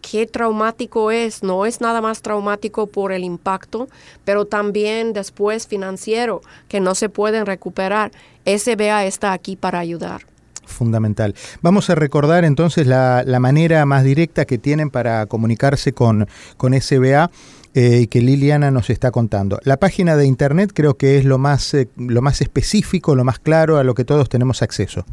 qué 0.09 0.25
traumático 0.25 1.11
es. 1.11 1.43
No 1.43 1.65
es 1.65 1.81
nada 1.81 2.01
más 2.01 2.21
traumático 2.21 2.87
por 2.87 3.11
el 3.11 3.23
impacto, 3.23 3.87
pero 4.23 4.45
también 4.45 5.13
después 5.13 5.67
financiero, 5.67 6.41
que 6.67 6.79
no 6.79 6.95
se 6.95 7.09
pueden 7.09 7.45
recuperar. 7.45 8.11
SBA 8.45 9.05
está 9.05 9.33
aquí 9.33 9.55
para 9.55 9.79
ayudar 9.79 10.25
fundamental. 10.65 11.33
Vamos 11.61 11.89
a 11.89 11.95
recordar 11.95 12.43
entonces 12.43 12.87
la, 12.87 13.23
manera 13.39 13.85
más 13.85 14.03
directa 14.03 14.43
que 14.43 14.57
tienen 14.57 14.89
para 14.89 15.25
comunicarse 15.25 15.93
con, 15.93 16.27
con 16.57 16.73
SBA 16.73 17.31
eh, 17.73 18.01
y 18.01 18.07
que 18.07 18.19
Liliana 18.19 18.69
nos 18.69 18.89
está 18.89 19.09
contando. 19.09 19.59
La 19.63 19.77
página 19.77 20.17
de 20.17 20.25
internet 20.25 20.71
creo 20.73 20.95
que 20.95 21.17
es 21.17 21.23
lo 21.23 21.37
más, 21.37 21.73
eh, 21.73 21.87
lo 21.95 22.21
más 22.21 22.41
específico, 22.41 23.15
lo 23.15 23.23
más 23.23 23.39
claro 23.39 23.77
a 23.77 23.85
lo 23.85 23.95
que 23.95 24.03
todos 24.03 24.27
tenemos 24.27 24.61
acceso. 24.61 25.05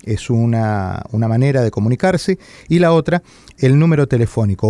es 0.05 0.31
una, 0.31 1.03
una 1.13 1.29
manera 1.29 1.61
de 1.61 1.71
comunicarse 1.71 2.39
y 2.67 2.79
la 2.79 2.95
otra, 2.95 3.23
el 3.59 3.79
número 3.79 4.09
telefónico 4.09 4.69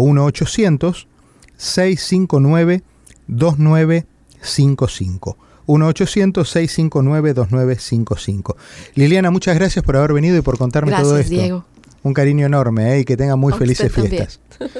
1-800-659-2955. 4.46 5.36
1-800-659-2955. 5.66 8.56
Liliana, 8.94 9.30
muchas 9.30 9.56
gracias 9.56 9.84
por 9.84 9.96
haber 9.96 10.12
venido 10.12 10.38
y 10.38 10.40
por 10.40 10.58
contarme 10.58 10.92
todo 10.92 11.18
esto. 11.18 11.30
Diego. 11.30 11.64
Un 12.02 12.14
cariño 12.14 12.46
enorme 12.46 12.94
¿eh? 12.94 13.00
y 13.00 13.04
que 13.04 13.16
tenga 13.16 13.34
muy 13.36 13.52
felices 13.52 13.92
fiestas. 13.92 14.40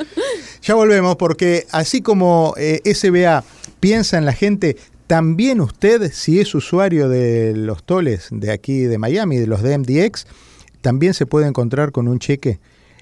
ya 0.63 0.75
volvemos 0.75 1.17
porque 1.17 1.67
así 1.73 2.01
como 2.01 2.55
eh, 2.57 2.81
SBA 2.85 3.43
piensa 3.81 4.17
en 4.17 4.25
la 4.25 4.33
gente, 4.33 4.77
también 5.09 5.61
usted, 5.61 6.13
si 6.13 6.41
es 6.41 6.55
usuario 6.55 7.09
de 7.09 7.55
los 7.57 7.83
toles 7.83 8.29
de 8.31 8.53
aquí 8.53 8.83
de 8.83 8.99
Miami, 8.99 9.39
de 9.39 9.49
los 9.49 9.63
de 9.63 9.79
MDX, 9.79 10.27
también 10.83 11.15
se 11.15 11.27
puede 11.27 11.49
encontrar 11.49 11.91
con 11.91 12.07
un 12.07 12.21
cheque 12.21 12.61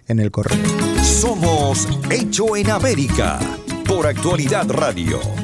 en 0.09 0.21
el 0.21 0.31
correo. 0.31 0.57
Somos 1.03 1.87
Hecho 2.11 2.57
en 2.57 2.71
América 2.71 3.39
por 3.87 4.07
Actualidad 4.07 4.71
Radio 4.71 5.44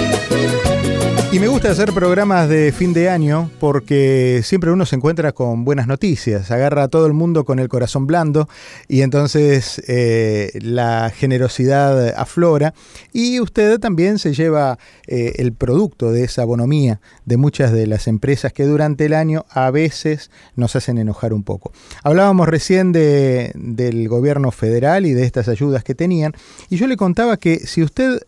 Y 1.33 1.39
me 1.39 1.47
gusta 1.47 1.71
hacer 1.71 1.93
programas 1.93 2.49
de 2.49 2.73
fin 2.73 2.91
de 2.91 3.07
año 3.07 3.49
porque 3.61 4.41
siempre 4.43 4.69
uno 4.69 4.85
se 4.85 4.97
encuentra 4.97 5.31
con 5.31 5.63
buenas 5.63 5.87
noticias, 5.87 6.51
agarra 6.51 6.83
a 6.83 6.87
todo 6.89 7.05
el 7.05 7.13
mundo 7.13 7.45
con 7.45 7.57
el 7.59 7.69
corazón 7.69 8.05
blando 8.05 8.49
y 8.89 9.01
entonces 9.01 9.81
eh, 9.87 10.51
la 10.61 11.09
generosidad 11.09 12.09
aflora 12.19 12.73
y 13.13 13.39
usted 13.39 13.79
también 13.79 14.19
se 14.19 14.33
lleva 14.33 14.77
eh, 15.07 15.35
el 15.37 15.53
producto 15.53 16.11
de 16.11 16.25
esa 16.25 16.43
bonomía 16.43 16.99
de 17.23 17.37
muchas 17.37 17.71
de 17.71 17.87
las 17.87 18.09
empresas 18.09 18.51
que 18.51 18.65
durante 18.65 19.05
el 19.05 19.13
año 19.13 19.45
a 19.51 19.71
veces 19.71 20.31
nos 20.57 20.75
hacen 20.75 20.97
enojar 20.97 21.33
un 21.33 21.43
poco. 21.43 21.71
Hablábamos 22.03 22.49
recién 22.49 22.91
de, 22.91 23.53
del 23.55 24.09
gobierno 24.09 24.51
federal 24.51 25.05
y 25.05 25.13
de 25.13 25.23
estas 25.23 25.47
ayudas 25.47 25.85
que 25.85 25.95
tenían 25.95 26.33
y 26.69 26.75
yo 26.75 26.87
le 26.87 26.97
contaba 26.97 27.37
que 27.37 27.59
si 27.59 27.83
usted 27.83 28.19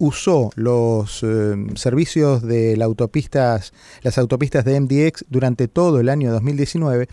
usó 0.00 0.50
los 0.56 1.22
eh, 1.22 1.54
servicios 1.74 2.42
de 2.42 2.74
las 2.76 2.86
autopistas, 2.86 3.72
las 4.02 4.16
autopistas 4.16 4.64
de 4.64 4.80
MDX 4.80 5.26
durante 5.28 5.68
todo 5.68 6.00
el 6.00 6.08
año 6.08 6.32
2019 6.32 7.06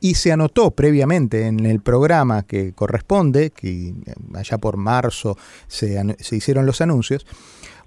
y 0.00 0.14
se 0.16 0.32
anotó 0.32 0.72
previamente 0.72 1.46
en 1.46 1.64
el 1.64 1.80
programa 1.80 2.42
que 2.42 2.72
corresponde, 2.72 3.50
que 3.50 3.90
eh, 3.90 3.94
allá 4.34 4.58
por 4.58 4.76
marzo 4.76 5.38
se, 5.68 6.16
se 6.18 6.36
hicieron 6.36 6.66
los 6.66 6.80
anuncios. 6.80 7.24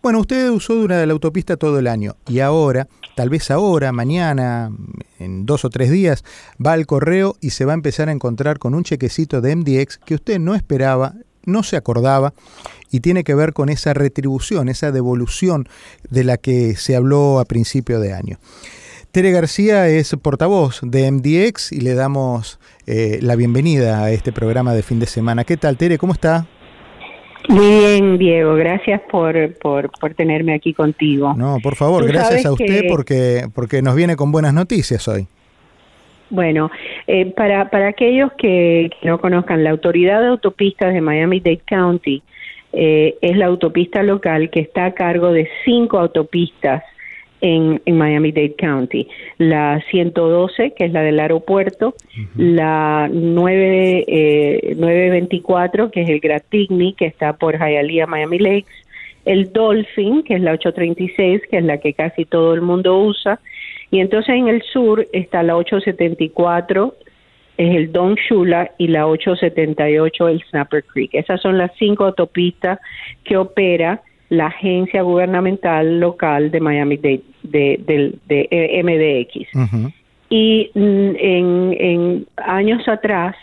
Bueno, 0.01 0.21
usted 0.21 0.49
usó 0.49 0.75
durante 0.75 1.05
la 1.05 1.13
autopista 1.13 1.57
todo 1.57 1.77
el 1.77 1.87
año 1.87 2.15
y 2.25 2.39
ahora, 2.39 2.87
tal 3.15 3.29
vez 3.29 3.51
ahora, 3.51 3.91
mañana, 3.91 4.71
en 5.19 5.45
dos 5.45 5.65
o 5.65 5.69
tres 5.69 5.91
días, 5.91 6.23
va 6.63 6.73
al 6.73 6.85
correo 6.85 7.35
y 7.41 7.49
se 7.49 7.65
va 7.65 7.73
a 7.73 7.75
empezar 7.75 8.07
a 8.07 8.13
encontrar 8.13 8.57
con 8.57 8.73
un 8.73 8.83
chequecito 8.83 9.41
de 9.41 9.55
MDX 9.55 9.97
que 9.97 10.15
usted 10.15 10.39
no 10.39 10.55
esperaba, 10.55 11.15
no 11.45 11.63
se 11.63 11.77
acordaba 11.77 12.33
y 12.91 12.99
tiene 12.99 13.23
que 13.23 13.35
ver 13.35 13.53
con 13.53 13.69
esa 13.69 13.93
retribución, 13.93 14.69
esa 14.69 14.91
devolución 14.91 15.67
de 16.09 16.23
la 16.23 16.37
que 16.37 16.75
se 16.75 16.95
habló 16.95 17.39
a 17.39 17.45
principio 17.45 17.99
de 17.99 18.13
año. 18.13 18.37
Tere 19.11 19.31
García 19.31 19.87
es 19.87 20.13
portavoz 20.21 20.81
de 20.83 21.09
MDX 21.09 21.71
y 21.71 21.79
le 21.79 21.93
damos 21.93 22.59
eh, 22.85 23.19
la 23.21 23.37
bienvenida 23.37 24.03
a 24.03 24.11
este 24.11 24.33
programa 24.33 24.73
de 24.73 24.83
fin 24.83 24.99
de 24.99 25.05
semana. 25.05 25.45
¿Qué 25.45 25.55
tal, 25.55 25.77
Tere? 25.77 25.97
¿Cómo 25.97 26.11
está? 26.11 26.45
Muy 27.47 27.65
bien, 27.65 28.17
Diego. 28.17 28.55
Gracias 28.55 29.01
por, 29.09 29.53
por, 29.59 30.13
tenerme 30.15 30.55
aquí 30.55 30.73
contigo. 30.73 31.33
No, 31.37 31.59
por 31.61 31.75
favor, 31.75 32.05
gracias 32.05 32.45
a 32.45 32.51
usted 32.51 32.85
porque, 32.89 33.47
porque 33.53 33.81
nos 33.81 33.95
viene 33.95 34.15
con 34.15 34.31
buenas 34.31 34.53
noticias 34.53 35.07
hoy. 35.07 35.27
Bueno, 36.29 36.71
eh, 37.07 37.25
para, 37.27 37.69
para 37.69 37.89
aquellos 37.89 38.31
que, 38.33 38.89
que, 38.99 39.07
no 39.07 39.19
conozcan, 39.19 39.63
la 39.63 39.71
Autoridad 39.71 40.21
de 40.21 40.27
Autopistas 40.27 40.93
de 40.93 41.01
Miami-Dade 41.01 41.61
County 41.65 42.23
eh, 42.73 43.15
es 43.21 43.37
la 43.37 43.45
autopista 43.45 44.03
local 44.03 44.49
que 44.49 44.59
está 44.59 44.85
a 44.85 44.93
cargo 44.93 45.31
de 45.31 45.47
cinco 45.63 45.97
autopistas 45.97 46.83
en, 47.39 47.81
Miami-Dade 47.85 48.55
County. 48.55 49.07
La 49.37 49.81
112, 49.91 50.71
que 50.71 50.85
es 50.85 50.91
la 50.91 51.01
del 51.01 51.19
aeropuerto, 51.19 51.93
la 52.35 53.09
9, 53.11 54.05
eh, 54.07 54.75
924, 54.77 55.91
que 55.91 56.01
es 56.01 56.09
el 56.09 56.19
Gratigny, 56.19 56.93
que 56.93 57.05
está 57.05 57.33
por 57.33 57.57
Hialeah, 57.57 58.07
Miami 58.07 58.39
Lakes, 58.39 58.73
el 59.25 59.53
Dolphin, 59.53 60.23
que 60.23 60.35
es 60.35 60.41
la 60.41 60.51
836, 60.53 61.43
que 61.49 61.57
es 61.57 61.63
la 61.63 61.77
que 61.77 61.93
casi 61.93 62.25
todo 62.25 62.53
el 62.53 62.61
mundo 62.61 62.99
usa, 62.99 63.39
y 63.91 63.99
entonces 63.99 64.35
en 64.35 64.47
el 64.47 64.61
sur 64.63 65.05
está 65.13 65.43
la 65.43 65.55
874, 65.57 66.95
es 67.57 67.75
el 67.75 67.91
Don 67.91 68.15
Shula 68.15 68.71
y 68.77 68.87
la 68.87 69.07
878 69.07 70.27
el 70.27 70.43
Snapper 70.49 70.83
Creek. 70.83 71.13
Esas 71.13 71.41
son 71.41 71.57
las 71.57 71.71
cinco 71.77 72.05
autopistas 72.05 72.79
que 73.23 73.37
opera 73.37 74.01
la 74.29 74.47
agencia 74.47 75.01
gubernamental 75.03 75.99
local 75.99 76.51
de 76.51 76.59
Miami 76.59 76.97
de, 76.97 77.21
de, 77.43 78.19
eh, 78.29 78.83
MDX. 78.83 79.93
Y 80.29 80.71
mm, 80.73 81.15
en, 81.19 81.77
en, 81.79 82.27
años 82.37 82.87
atrás, 82.87 83.35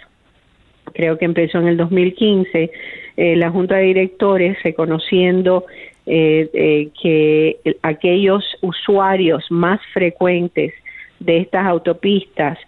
creo 0.93 1.17
que 1.17 1.25
empezó 1.25 1.59
en 1.59 1.69
el 1.69 1.77
2015, 1.77 2.71
eh, 3.17 3.37
la 3.37 3.50
Junta 3.50 3.76
de 3.76 3.85
Directores 3.85 4.61
reconociendo 4.63 5.65
eh, 6.06 6.88
que 7.00 7.76
aquellos 7.82 8.45
usuarios 8.60 9.45
más 9.50 9.80
frecuentes 9.93 10.73
de 11.21 11.38
estas 11.38 11.67
autopistas 11.67 12.58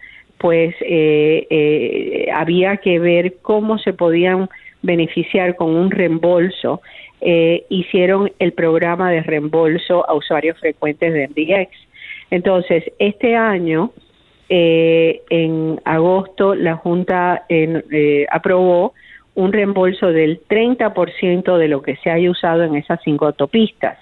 pues 0.44 0.74
eh, 0.82 1.46
eh, 1.48 2.28
había 2.30 2.76
que 2.76 2.98
ver 2.98 3.36
cómo 3.40 3.78
se 3.78 3.94
podían 3.94 4.50
beneficiar 4.82 5.56
con 5.56 5.74
un 5.74 5.90
reembolso. 5.90 6.82
Eh, 7.22 7.64
hicieron 7.70 8.30
el 8.38 8.52
programa 8.52 9.10
de 9.10 9.22
reembolso 9.22 10.06
a 10.06 10.12
usuarios 10.12 10.58
frecuentes 10.60 11.14
de 11.14 11.28
MDX. 11.28 11.74
Entonces, 12.30 12.84
este 12.98 13.36
año, 13.36 13.92
en 14.50 15.80
agosto, 15.86 16.54
la 16.54 16.76
Junta 16.76 17.46
aprobó 18.30 18.92
un 19.34 19.52
reembolso 19.52 20.12
del 20.12 20.40
30% 20.48 21.56
de 21.58 21.68
lo 21.68 21.82
que 21.82 21.96
se 21.96 22.10
haya 22.10 22.30
usado 22.30 22.62
en 22.62 22.76
esas 22.76 23.00
cinco 23.02 23.26
autopistas. 23.26 23.98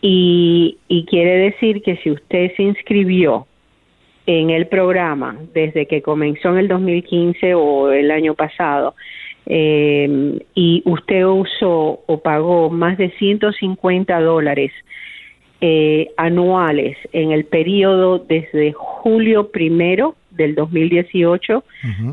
y 0.00 1.06
quiere 1.08 1.36
decir 1.36 1.82
que 1.82 1.96
si 1.96 2.10
usted 2.10 2.52
se 2.56 2.62
inscribió 2.62 3.46
en 4.26 4.50
el 4.50 4.66
programa 4.66 5.36
desde 5.52 5.86
que 5.86 6.02
comenzó 6.02 6.50
en 6.50 6.58
el 6.58 6.68
2015 6.68 7.54
o 7.54 7.92
el 7.92 8.10
año 8.10 8.34
pasado 8.34 8.94
eh, 9.46 10.40
y 10.54 10.82
usted 10.86 11.24
usó 11.24 12.00
o 12.06 12.18
pagó 12.22 12.70
más 12.70 12.96
de 12.96 13.10
150 13.10 14.20
dólares 14.20 14.72
eh, 15.60 16.08
anuales 16.16 16.96
en 17.12 17.32
el 17.32 17.44
periodo 17.44 18.18
desde 18.18 18.72
julio 18.72 19.50
primero 19.50 20.14
del 20.36 20.54
2018 20.54 21.64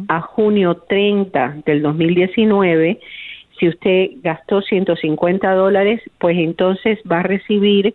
a 0.07 0.21
junio 0.21 0.75
30 0.87 1.57
del 1.65 1.81
2019, 1.81 2.99
si 3.59 3.67
usted 3.67 4.09
gastó 4.23 4.61
150 4.61 5.53
dólares, 5.53 6.01
pues 6.17 6.37
entonces 6.37 6.99
va 7.09 7.19
a 7.19 7.23
recibir 7.23 7.93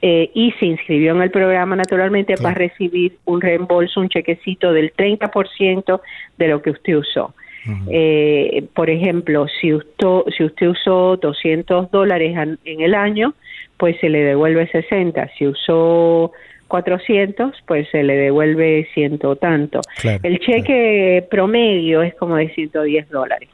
eh, 0.00 0.30
y 0.34 0.52
se 0.52 0.66
inscribió 0.66 1.14
en 1.14 1.22
el 1.22 1.30
programa, 1.30 1.76
naturalmente 1.76 2.34
va 2.42 2.50
a 2.50 2.54
recibir 2.54 3.16
un 3.24 3.40
reembolso, 3.40 4.00
un 4.00 4.08
chequecito 4.08 4.72
del 4.72 4.92
30% 4.94 6.00
de 6.36 6.48
lo 6.48 6.62
que 6.62 6.70
usted 6.70 6.96
usó. 6.96 7.34
eh, 7.90 8.66
por 8.74 8.90
ejemplo, 8.90 9.46
si 9.60 9.72
usted, 9.72 10.06
si 10.36 10.44
usted 10.44 10.68
usó 10.68 11.16
200 11.16 11.90
dólares 11.90 12.36
en 12.64 12.80
el 12.80 12.94
año, 12.94 13.34
pues 13.78 13.98
se 14.00 14.08
le 14.08 14.20
devuelve 14.20 14.68
60. 14.68 15.30
Si 15.38 15.46
usó 15.46 16.32
400, 16.74 17.62
pues 17.68 17.88
se 17.90 18.02
le 18.02 18.16
devuelve 18.16 18.88
ciento 18.94 19.36
tanto. 19.36 19.80
el 20.24 20.40
cheque 20.40 21.24
promedio 21.30 22.02
es 22.02 22.16
como 22.16 22.34
de 22.34 22.52
110 22.52 23.10
dólares. 23.10 23.48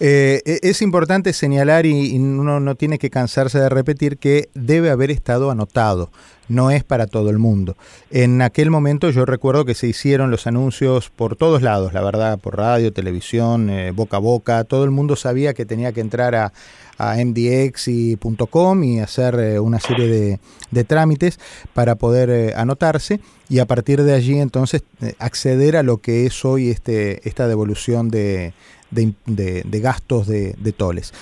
Eh, 0.00 0.42
e, 0.44 0.60
es 0.62 0.82
importante 0.82 1.32
señalar 1.32 1.86
y, 1.86 2.16
uno 2.18 2.60
no 2.60 2.74
tiene 2.74 2.98
que 2.98 3.10
cansarse 3.10 3.58
de 3.58 3.68
repetir 3.68 4.18
que 4.18 4.48
debe 4.54 4.90
haber 4.90 5.10
estado 5.10 5.50
anotado, 5.50 6.10
no 6.48 6.70
es 6.70 6.84
para 6.84 7.06
todo 7.06 7.30
el 7.30 7.38
mundo. 7.38 7.76
En 8.10 8.40
aquel 8.42 8.70
momento 8.70 9.10
yo 9.10 9.26
recuerdo 9.26 9.64
que 9.64 9.74
se 9.74 9.86
hicieron 9.86 10.30
los 10.30 10.46
anuncios 10.46 11.10
por 11.10 11.36
todos 11.36 11.62
lados, 11.62 11.92
la 11.92 12.02
verdad, 12.02 12.38
por 12.38 12.56
radio, 12.56 12.92
televisión, 12.92 13.68
eh, 13.70 13.90
boca 13.90 14.16
a 14.16 14.20
boca, 14.20 14.64
todo 14.64 14.84
el 14.84 14.90
mundo 14.90 15.16
sabía 15.16 15.54
que 15.54 15.66
tenía 15.66 15.92
que 15.92 16.00
entrar 16.00 16.34
a, 16.34 16.52
a 16.96 17.16
mdx.com 17.16 18.84
y 18.84 19.00
hacer 19.00 19.34
eh, 19.38 19.58
una 19.58 19.80
serie 19.80 20.06
de, 20.06 20.40
de, 20.70 20.84
trámites 20.84 21.38
para 21.74 21.96
poder 21.96 22.56
anotarse 22.56 23.20
y 23.48 23.58
a 23.58 23.66
partir 23.66 24.02
de 24.02 24.14
allí 24.14 24.38
entonces 24.38 24.82
acceder 25.18 25.76
a 25.76 25.82
lo 25.82 25.98
que 25.98 26.24
es 26.26 26.44
hoy 26.44 26.70
este, 26.70 27.28
esta 27.28 27.48
devolución 27.48 28.08
de, 28.08 28.54
de, 28.94 29.80
gastos 29.80 30.26
de, 30.26 30.72
toles. 30.72 31.12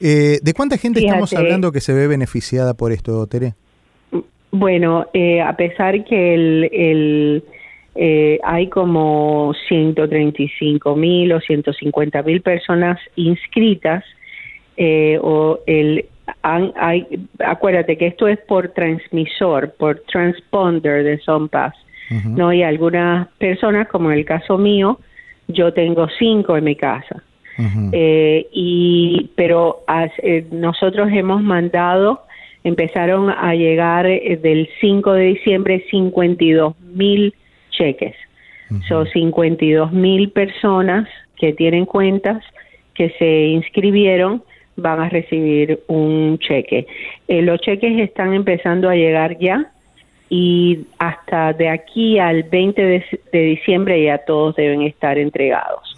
Eh, 0.00 0.38
¿De 0.42 0.54
cuánta 0.54 0.76
gente 0.76 1.00
estamos 1.00 1.32
hablando 1.32 1.72
que 1.72 1.80
se 1.80 1.92
ve 1.92 2.06
beneficiada 2.06 2.74
por 2.74 2.92
esto, 2.92 3.26
Tere? 3.26 3.54
Bueno, 4.50 5.06
eh, 5.14 5.40
a 5.40 5.56
pesar 5.56 6.04
que 6.04 6.34
el, 6.34 7.42
eh, 7.94 8.38
hay 8.44 8.68
como 8.68 9.54
135 9.68 10.94
mil 10.96 11.32
o 11.32 11.40
150 11.40 12.22
mil 12.22 12.42
personas 12.42 12.98
inscritas, 13.16 14.04
o 15.22 15.60
el, 15.66 16.06
hay, 16.42 17.06
acuérdate 17.44 17.96
que 17.96 18.08
esto 18.08 18.26
es 18.26 18.38
por 18.40 18.68
transmisor, 18.68 19.72
por 19.78 20.00
transponder 20.00 21.04
de 21.04 21.18
SOMPAS, 21.18 21.74
¿no? 22.26 22.48
hay 22.48 22.62
algunas 22.62 23.28
personas, 23.38 23.88
como 23.88 24.10
en 24.10 24.18
el 24.18 24.24
caso 24.24 24.58
mío, 24.58 24.98
yo 25.52 25.72
tengo 25.72 26.08
cinco 26.18 26.56
en 26.56 26.64
mi 26.64 26.76
casa. 26.76 27.22
eh, 27.92 28.46
y 28.50 29.30
pero 29.36 29.84
eh, 30.22 30.46
nosotros 30.50 31.10
hemos 31.12 31.42
mandado 31.42 32.22
empezaron 32.64 33.28
a 33.28 33.54
llegar 33.54 34.06
del 34.06 34.68
5 34.80 35.12
de 35.12 35.24
diciembre 35.24 35.84
52 35.90 36.74
mil 36.94 37.34
cheques 37.70 38.14
son 38.88 39.06
52 39.06 39.92
mil 39.92 40.30
personas 40.30 41.08
que 41.36 41.52
tienen 41.52 41.84
cuentas 41.84 42.42
que 42.94 43.10
se 43.18 43.46
inscribieron 43.48 44.42
van 44.76 45.00
a 45.00 45.08
recibir 45.08 45.80
un 45.88 46.38
cheque. 46.38 46.86
Eh, 47.28 47.42
los 47.42 47.60
cheques 47.60 47.98
están 48.00 48.32
empezando 48.32 48.88
a 48.88 48.94
llegar 48.94 49.38
ya 49.38 49.70
y 50.34 50.86
hasta 50.98 51.52
de 51.52 51.68
aquí 51.68 52.18
al 52.18 52.44
20 52.44 53.04
de, 53.32 53.38
diciembre 53.38 54.02
ya 54.02 54.16
todos 54.16 54.56
deben 54.56 54.80
estar 54.80 55.18
entregados. 55.18 55.94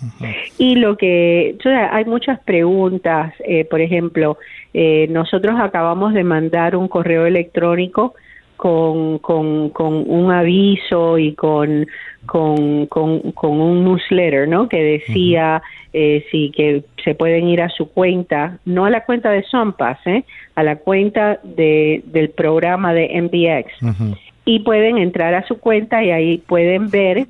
Y 0.58 0.74
lo 0.74 0.96
que, 0.96 1.56
hay 1.64 2.04
muchas 2.04 2.40
preguntas, 2.40 3.32
eh, 3.46 3.64
por 3.64 3.80
ejemplo, 3.80 4.36
eh, 4.72 5.06
nosotros 5.08 5.54
acabamos 5.60 6.14
de 6.14 6.24
mandar 6.24 6.74
un 6.74 6.88
correo 6.88 7.26
electrónico 7.26 8.14
con, 8.56 9.18
con, 9.18 9.70
con 9.70 10.10
un 10.10 10.32
aviso 10.32 11.16
y 11.16 11.34
con, 11.34 11.86
con, 12.26 12.86
con, 12.86 13.60
un 13.60 13.84
newsletter, 13.84 14.48
¿no? 14.48 14.68
Que 14.68 14.82
decía 14.82 15.62
eh, 15.92 16.24
sí 16.32 16.50
que 16.56 16.82
se 17.04 17.14
pueden 17.14 17.46
ir 17.46 17.62
a 17.62 17.68
su 17.68 17.88
cuenta, 17.88 18.58
no 18.64 18.84
a 18.84 18.90
la 18.90 19.04
cuenta 19.04 19.30
de 19.30 19.44
Sonpass, 19.44 20.04
¿eh? 20.06 20.24
A 20.56 20.64
la 20.64 20.76
cuenta 20.76 21.38
de, 21.44 22.02
del 22.06 22.30
programa 22.30 22.92
de 22.92 23.20
MBX 23.22 24.23
y 24.44 24.60
pueden 24.60 24.98
entrar 24.98 25.34
a 25.34 25.46
su 25.46 25.58
cuenta 25.58 26.02
y 26.02 26.10
ahí 26.10 26.38
pueden 26.38 26.90
ver 26.90 27.26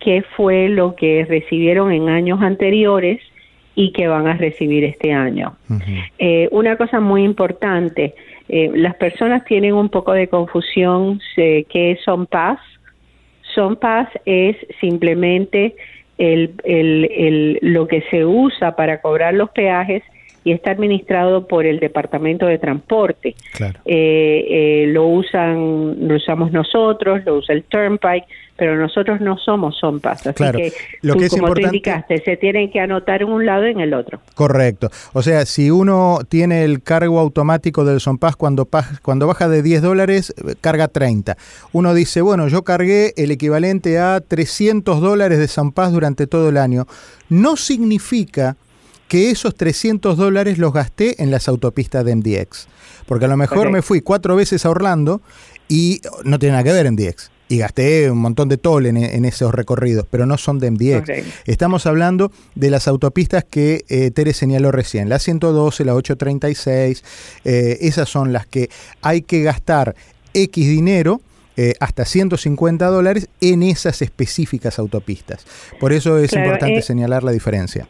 qué 0.00 0.22
fue 0.36 0.68
lo 0.68 0.94
que 0.94 1.24
recibieron 1.28 1.92
en 1.92 2.08
años 2.08 2.40
anteriores 2.42 3.20
y 3.74 3.92
que 3.92 4.08
van 4.08 4.26
a 4.26 4.34
recibir 4.34 4.84
este 4.84 5.12
año. 5.12 5.56
Eh, 6.18 6.48
una 6.50 6.76
cosa 6.76 7.00
muy 7.00 7.22
importante, 7.22 8.14
eh, 8.48 8.70
las 8.74 8.96
personas 8.96 9.44
tienen 9.44 9.74
un 9.74 9.88
poco 9.88 10.12
de 10.12 10.28
confusión 10.28 11.20
eh, 11.36 11.64
qué 11.68 11.92
es. 11.92 12.00
Son 12.00 12.26
Paz 12.26 14.08
es 14.24 14.56
simplemente 14.80 15.74
el, 16.18 16.54
el, 16.64 17.58
lo 17.62 17.86
que 17.86 18.02
se 18.10 18.24
usa 18.24 18.76
para 18.76 19.00
cobrar 19.00 19.34
los 19.34 19.50
peajes 19.50 20.02
y 20.44 20.52
está 20.52 20.70
administrado 20.70 21.46
por 21.46 21.66
el 21.66 21.80
Departamento 21.80 22.46
de 22.46 22.58
Transporte. 22.58 23.34
Eh, 23.84 24.46
eh, 24.48 24.84
lo 24.88 25.06
usan, 25.06 26.08
lo 26.08 26.16
usamos 26.16 26.52
nosotros, 26.52 27.24
lo 27.24 27.36
usa 27.36 27.54
el 27.54 27.64
Turnpike, 27.64 28.26
pero 28.56 28.76
nosotros 28.76 29.20
no 29.20 29.38
somos 29.38 29.78
SOMPAS. 29.78 30.26
Así 30.26 30.44
que, 30.52 30.72
lo 31.02 31.14
que 31.14 31.26
es 31.26 31.30
como 31.30 31.44
importante, 31.48 31.76
indicaste, 31.76 32.22
se 32.24 32.36
tienen 32.36 32.70
que 32.70 32.80
anotar 32.80 33.22
en 33.22 33.28
un 33.28 33.46
lado 33.46 33.68
y 33.68 33.70
en 33.70 33.80
el 33.80 33.94
otro. 33.94 34.20
Correcto. 34.34 34.90
O 35.12 35.22
sea, 35.22 35.46
si 35.46 35.70
uno 35.70 36.18
tiene 36.28 36.64
el 36.64 36.82
cargo 36.82 37.20
automático 37.20 37.84
del 37.84 38.00
SOMPAS 38.00 38.34
cuando, 38.34 38.68
cuando 39.02 39.28
baja 39.28 39.48
de 39.48 39.62
10 39.62 39.82
dólares, 39.82 40.34
carga 40.60 40.88
30. 40.88 41.36
Uno 41.72 41.94
dice, 41.94 42.20
bueno, 42.20 42.48
yo 42.48 42.62
cargué 42.64 43.12
el 43.16 43.30
equivalente 43.30 43.98
a 44.00 44.20
300 44.20 45.00
dólares 45.00 45.38
de 45.38 45.46
SOMPAS 45.46 45.92
durante 45.92 46.26
todo 46.26 46.48
el 46.48 46.56
año. 46.56 46.86
No 47.28 47.56
significa 47.56 48.56
que 49.08 49.30
esos 49.30 49.54
300 49.54 50.16
dólares 50.16 50.58
los 50.58 50.72
gasté 50.72 51.22
en 51.22 51.30
las 51.30 51.48
autopistas 51.48 52.04
de 52.04 52.14
MDX. 52.14 52.68
Porque 53.06 53.24
a 53.24 53.28
lo 53.28 53.36
mejor 53.36 53.70
me 53.70 53.82
fui 53.82 54.02
cuatro 54.02 54.36
veces 54.36 54.64
a 54.66 54.70
Orlando 54.70 55.22
y 55.66 56.00
no 56.24 56.38
tiene 56.38 56.52
nada 56.52 56.64
que 56.64 56.72
ver 56.72 56.92
MDX. 56.92 57.30
Y 57.50 57.56
gasté 57.56 58.10
un 58.10 58.18
montón 58.18 58.50
de 58.50 58.58
toll 58.58 58.84
en, 58.84 59.24
esos 59.24 59.54
recorridos, 59.54 60.06
pero 60.10 60.26
no 60.26 60.36
son 60.36 60.58
de 60.58 60.70
MDX. 60.70 61.10
Estamos 61.46 61.86
hablando 61.86 62.30
de 62.54 62.68
las 62.68 62.86
autopistas 62.86 63.44
que 63.48 63.86
eh, 63.88 64.10
Tere 64.10 64.34
señaló 64.34 64.70
recién, 64.70 65.08
la 65.08 65.18
112, 65.18 65.86
la 65.86 65.94
836, 65.94 67.02
eh, 67.46 67.78
esas 67.80 68.10
son 68.10 68.34
las 68.34 68.46
que 68.46 68.68
hay 69.00 69.22
que 69.22 69.42
gastar 69.42 69.96
X 70.34 70.68
dinero 70.68 71.22
eh, 71.56 71.72
hasta 71.80 72.04
150 72.04 72.86
dólares 72.86 73.28
en 73.40 73.62
esas 73.62 74.02
específicas 74.02 74.78
autopistas. 74.78 75.46
Por 75.80 75.94
eso 75.94 76.18
es 76.18 76.34
importante 76.34 76.82
señalar 76.82 77.24
la 77.24 77.32
diferencia 77.32 77.88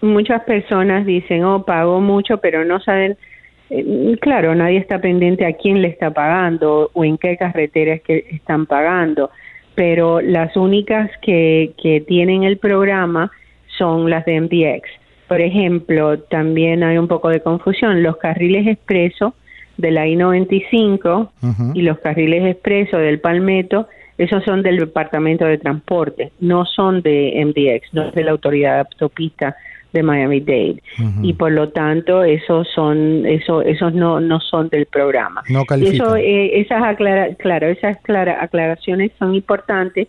muchas 0.00 0.42
personas 0.42 1.06
dicen, 1.06 1.44
oh, 1.44 1.64
pago 1.64 2.00
mucho, 2.00 2.38
pero 2.38 2.64
no 2.64 2.80
saben, 2.80 3.16
eh, 3.70 4.16
claro, 4.20 4.54
nadie 4.54 4.78
está 4.78 5.00
pendiente 5.00 5.46
a 5.46 5.52
quién 5.52 5.82
le 5.82 5.88
está 5.88 6.10
pagando 6.10 6.90
o 6.92 7.04
en 7.04 7.18
qué 7.18 7.36
carreteras 7.36 8.00
que 8.02 8.24
están 8.30 8.66
pagando, 8.66 9.30
pero 9.74 10.20
las 10.20 10.56
únicas 10.56 11.10
que, 11.22 11.72
que 11.82 12.00
tienen 12.00 12.44
el 12.44 12.58
programa 12.58 13.30
son 13.78 14.08
las 14.10 14.24
de 14.24 14.40
MPX. 14.40 14.88
Por 15.28 15.40
ejemplo, 15.40 16.18
también 16.20 16.84
hay 16.84 16.98
un 16.98 17.08
poco 17.08 17.28
de 17.28 17.40
confusión, 17.40 18.02
los 18.02 18.16
carriles 18.16 18.66
expreso 18.66 19.34
de 19.76 19.90
la 19.90 20.06
I-95 20.06 21.74
y 21.74 21.82
los 21.82 21.98
carriles 21.98 22.44
expreso 22.46 22.98
del 22.98 23.20
Palmetto, 23.20 23.88
esos 24.18 24.42
son 24.44 24.62
del 24.62 24.78
Departamento 24.78 25.44
de 25.44 25.58
Transporte, 25.58 26.32
no 26.40 26.64
son 26.64 27.02
de 27.02 27.32
MDX, 27.44 27.92
no 27.92 28.08
es 28.08 28.14
de 28.14 28.24
la 28.24 28.30
Autoridad 28.30 28.74
de 28.74 28.80
Autopista 28.80 29.56
de 29.96 30.02
Miami 30.02 30.40
Dade. 30.40 30.82
Y 31.22 31.32
por 31.32 31.52
lo 31.52 31.70
tanto 31.70 32.22
esos 32.22 32.68
son 32.74 33.24
eso 33.26 33.62
esos 33.62 33.94
no 33.94 34.20
no 34.20 34.40
son 34.40 34.68
del 34.68 34.86
programa. 34.86 35.42
No 35.48 35.64
y 35.78 35.86
eso 35.86 36.16
eh, 36.16 36.60
esas 36.60 36.82
aclara 36.82 37.34
claro 37.34 37.66
esas 37.68 37.96
clara 38.02 38.42
aclaraciones 38.42 39.12
son 39.18 39.34
importantes 39.34 40.08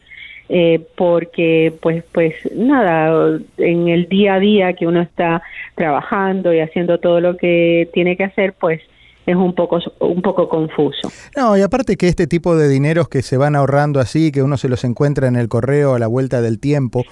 eh, 0.50 0.80
porque 0.96 1.74
pues 1.82 2.04
pues 2.12 2.36
nada 2.54 3.40
en 3.58 3.88
el 3.88 4.08
día 4.08 4.36
a 4.36 4.40
día 4.40 4.74
que 4.74 4.88
uno 4.88 5.02
está 5.02 5.42
trabajando 5.76 6.54
y 6.54 6.60
haciendo 6.60 7.00
todo 7.00 7.20
lo 7.22 7.38
que 7.38 7.90
tiene 7.94 8.18
que 8.18 8.26
hacer 8.26 8.54
pues 8.60 8.82
es 9.28 9.36
un 9.36 9.54
poco, 9.54 9.78
un 10.00 10.22
poco 10.22 10.48
confuso. 10.48 11.12
No, 11.36 11.58
y 11.58 11.62
aparte 11.62 11.98
que 11.98 12.08
este 12.08 12.28
tipo 12.28 12.56
de 12.56 12.70
dineros 12.70 13.10
que 13.10 13.22
se 13.22 13.36
van 13.36 13.58
ahorrando 13.58 14.00
así, 14.00 14.32
que 14.32 14.42
uno 14.42 14.56
se 14.56 14.70
los 14.70 14.86
encuentra 14.86 15.28
en 15.28 15.36
el 15.36 15.50
correo 15.50 15.96
a 15.96 16.00
la 16.00 16.08
vuelta 16.08 16.42
del 16.42 16.60
tiempo, 16.60 17.04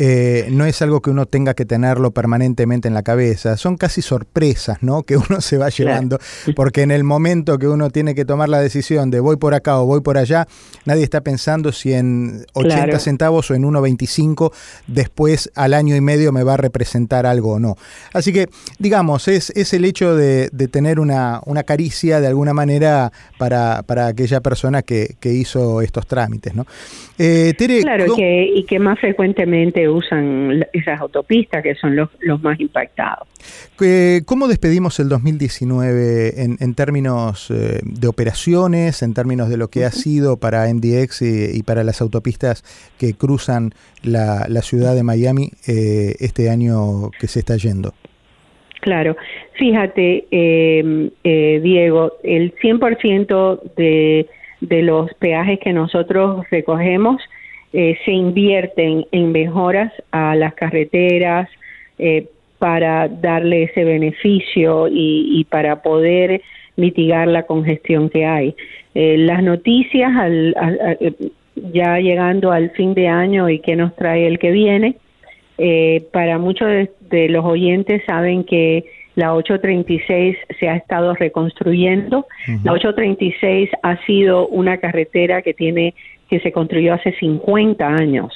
eh, 0.00 0.48
no 0.50 0.64
es 0.64 0.82
algo 0.82 1.00
que 1.00 1.10
uno 1.10 1.26
tenga 1.26 1.54
que 1.54 1.64
tenerlo 1.64 2.10
permanentemente 2.10 2.88
en 2.88 2.94
la 2.94 3.04
cabeza, 3.04 3.56
son 3.56 3.76
casi 3.76 4.02
sorpresas, 4.02 4.82
¿no? 4.82 5.04
Que 5.04 5.16
uno 5.16 5.40
se 5.40 5.58
va 5.58 5.68
llevando, 5.68 6.18
porque 6.56 6.82
en 6.82 6.90
el 6.90 7.04
momento 7.04 7.56
que 7.56 7.68
uno 7.68 7.90
tiene 7.90 8.16
que 8.16 8.24
tomar 8.24 8.48
la 8.48 8.60
decisión 8.60 9.12
de 9.12 9.20
voy 9.20 9.36
por 9.36 9.54
acá 9.54 9.78
o 9.78 9.86
voy 9.86 10.00
por 10.00 10.18
allá, 10.18 10.48
nadie 10.86 11.04
está 11.04 11.20
pensando 11.20 11.70
si 11.70 11.92
en 11.92 12.46
80 12.52 12.98
centavos 12.98 13.48
o 13.48 13.54
en 13.54 13.62
1,25 13.62 14.52
después 14.88 15.52
al 15.54 15.74
año 15.74 15.94
y 15.94 16.00
medio 16.00 16.32
me 16.32 16.42
va 16.42 16.54
a 16.54 16.56
representar 16.56 17.26
algo 17.26 17.52
o 17.52 17.58
no. 17.60 17.76
Así 18.12 18.32
que, 18.32 18.48
digamos, 18.80 19.28
es, 19.28 19.50
es 19.50 19.72
el 19.72 19.84
hecho 19.84 20.16
de, 20.16 20.48
de 20.52 20.66
tener 20.66 20.98
una, 20.98 21.40
una 21.46 21.59
caricia 21.64 22.20
de 22.20 22.26
alguna 22.26 22.52
manera 22.52 23.12
para, 23.38 23.82
para 23.82 24.08
aquella 24.08 24.40
persona 24.40 24.82
que, 24.82 25.16
que 25.20 25.32
hizo 25.32 25.80
estos 25.82 26.06
trámites. 26.06 26.54
¿no? 26.54 26.66
Eh, 27.18 27.54
claro, 27.82 28.16
que, 28.16 28.50
y 28.54 28.64
que 28.64 28.78
más 28.78 28.98
frecuentemente 28.98 29.88
usan 29.88 30.66
esas 30.72 31.00
autopistas 31.00 31.62
que 31.62 31.74
son 31.74 31.96
los, 31.96 32.08
los 32.20 32.42
más 32.42 32.58
impactados. 32.60 33.28
Eh, 33.80 34.22
¿Cómo 34.26 34.48
despedimos 34.48 35.00
el 35.00 35.08
2019 35.08 36.42
en, 36.42 36.56
en 36.60 36.74
términos 36.74 37.50
eh, 37.50 37.80
de 37.82 38.08
operaciones, 38.08 39.02
en 39.02 39.14
términos 39.14 39.48
de 39.48 39.56
lo 39.56 39.68
que 39.68 39.84
ha 39.84 39.90
sido 39.90 40.36
para 40.36 40.72
MDX 40.72 41.22
y, 41.22 41.62
para 41.62 41.84
las 41.84 42.00
autopistas 42.00 42.64
que 42.98 43.14
cruzan 43.14 43.72
la, 44.02 44.46
la 44.48 44.62
ciudad 44.62 44.94
de 44.94 45.02
Miami 45.02 45.52
este 45.66 46.50
año 46.50 47.10
que 47.18 47.26
se 47.26 47.40
está 47.40 47.56
yendo? 47.56 47.94
Claro, 48.80 49.16
fíjate, 49.52 50.24
eh, 50.30 51.10
eh, 51.22 51.60
Diego, 51.62 52.14
el 52.22 52.54
100% 52.56 53.60
de, 53.76 54.26
de 54.60 54.82
los 54.82 55.12
peajes 55.14 55.58
que 55.60 55.72
nosotros 55.72 56.46
recogemos 56.50 57.20
eh, 57.72 57.98
se 58.04 58.12
invierten 58.12 59.06
en 59.12 59.32
mejoras 59.32 59.92
a 60.10 60.34
las 60.34 60.54
carreteras 60.54 61.48
eh, 61.98 62.26
para 62.58 63.08
darle 63.08 63.64
ese 63.64 63.84
beneficio 63.84 64.88
y, 64.88 65.40
y, 65.40 65.44
para 65.44 65.82
poder 65.82 66.42
mitigar 66.76 67.28
la 67.28 67.44
congestión 67.44 68.08
que 68.10 68.24
hay. 68.24 68.54
Eh, 68.94 69.16
las 69.18 69.42
noticias 69.42 70.10
al, 70.16 70.54
ya 71.54 71.98
llegando 71.98 72.50
al 72.50 72.70
fin 72.70 72.94
de 72.94 73.08
año 73.08 73.48
y 73.48 73.60
que 73.60 73.76
nos 73.76 73.94
trae 73.94 74.26
el 74.26 74.38
que 74.38 74.50
viene, 74.50 74.96
eh, 75.62 76.06
para 76.12 76.38
muchos 76.38 76.68
de, 76.68 76.90
los 77.10 77.44
oyentes 77.44 78.02
saben 78.06 78.44
que 78.44 78.84
la 79.16 79.34
836 79.34 80.36
se 80.58 80.68
ha 80.68 80.76
estado 80.76 81.14
reconstruyendo. 81.14 82.26
La 82.64 82.72
836 82.72 83.70
ha 83.82 83.96
sido 84.06 84.46
una 84.48 84.78
carretera 84.78 85.42
que 85.42 85.54
tiene 85.54 85.94
que 86.28 86.40
se 86.40 86.52
construyó 86.52 86.94
hace 86.94 87.12
50 87.18 87.86
años 87.86 88.32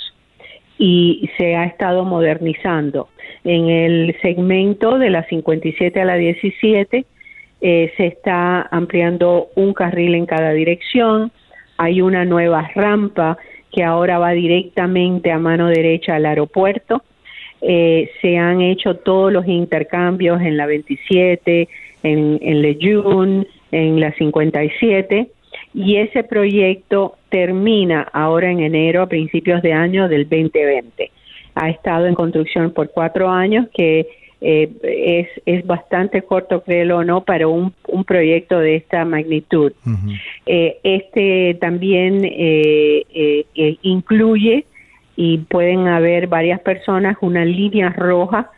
y 0.78 1.30
se 1.38 1.54
ha 1.54 1.64
estado 1.64 2.04
modernizando. 2.04 3.08
En 3.44 3.68
el 3.68 4.16
segmento 4.20 4.98
de 4.98 5.10
la 5.10 5.22
57 5.24 6.00
a 6.00 6.04
la 6.04 6.16
17 6.16 7.06
eh, 7.60 7.92
se 7.96 8.06
está 8.06 8.62
ampliando 8.62 9.48
un 9.54 9.72
carril 9.72 10.16
en 10.16 10.26
cada 10.26 10.50
dirección, 10.52 11.30
hay 11.76 12.02
una 12.02 12.24
nueva 12.24 12.68
rampa 12.74 13.38
que 13.72 13.84
ahora 13.84 14.18
va 14.18 14.32
directamente 14.32 15.30
a 15.30 15.38
mano 15.38 15.68
derecha 15.68 16.16
al 16.16 16.26
aeropuerto 16.26 17.02
eh, 17.66 18.10
se 18.20 18.36
han 18.36 18.60
hecho 18.60 18.96
todos 18.96 19.32
los 19.32 19.46
intercambios 19.46 20.40
en 20.42 20.56
la 20.56 20.66
27, 20.66 21.68
en, 22.02 22.38
en 22.42 23.46
en 23.72 24.00
la 24.00 24.12
57, 24.12 25.28
y 25.72 25.96
ese 25.96 26.22
proyecto 26.24 27.16
termina 27.30 28.02
ahora 28.12 28.50
en 28.50 28.60
enero, 28.60 29.02
a 29.02 29.08
principios 29.08 29.62
de 29.62 29.72
año 29.72 30.08
del 30.08 30.28
2020. 30.28 31.10
Ha 31.54 31.70
estado 31.70 32.06
en 32.06 32.14
construcción 32.14 32.72
por 32.72 32.90
cuatro 32.90 33.28
años, 33.30 33.66
que 33.74 34.06
eh, 34.40 34.70
es, 34.82 35.28
es 35.46 35.66
bastante 35.66 36.22
corto, 36.22 36.62
créelo 36.62 36.98
o 36.98 37.04
no, 37.04 37.24
para 37.24 37.48
un, 37.48 37.72
un 37.88 38.04
proyecto 38.04 38.58
de 38.58 38.76
esta 38.76 39.04
magnitud. 39.04 39.72
eh, 40.44 40.78
este 40.82 41.56
también 41.60 42.24
eh, 42.24 43.04
eh, 43.54 43.76
incluye, 43.82 44.66
y 45.16 45.38
pueden 45.38 45.88
haber 45.88 46.26
varias 46.26 46.60
personas, 46.60 47.16
una 47.20 47.44
línea 47.44 47.90
roja 47.90 48.50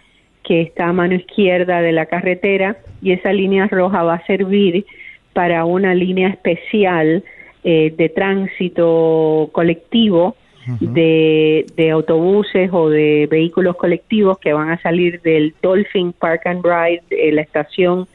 que 0.42 0.62
está 0.62 0.88
a 0.88 0.92
mano 0.92 1.14
izquierda 1.14 1.82
de 1.82 1.92
la 1.92 2.06
carretera, 2.06 2.76
y 3.02 3.12
esa 3.12 3.32
línea 3.32 3.66
roja 3.66 4.02
va 4.02 4.14
a 4.14 4.26
servir 4.26 4.86
para 5.32 5.64
una 5.64 5.94
línea 5.94 6.28
especial 6.28 7.24
eh, 7.64 7.92
de 7.96 8.08
tránsito 8.08 9.50
colectivo 9.52 10.36
de, 10.80 11.66
de, 11.76 11.90
autobuses 11.90 12.70
o 12.72 12.88
de 12.88 13.28
vehículos 13.30 13.76
colectivos 13.76 14.38
que 14.38 14.52
van 14.52 14.70
a 14.70 14.80
salir 14.82 15.20
del 15.22 15.54
Dolphin 15.62 16.12
Park 16.12 16.42
and 16.46 16.64
Ride, 16.64 17.02
eh, 17.10 17.32
la 17.32 17.42
estación 17.42 18.08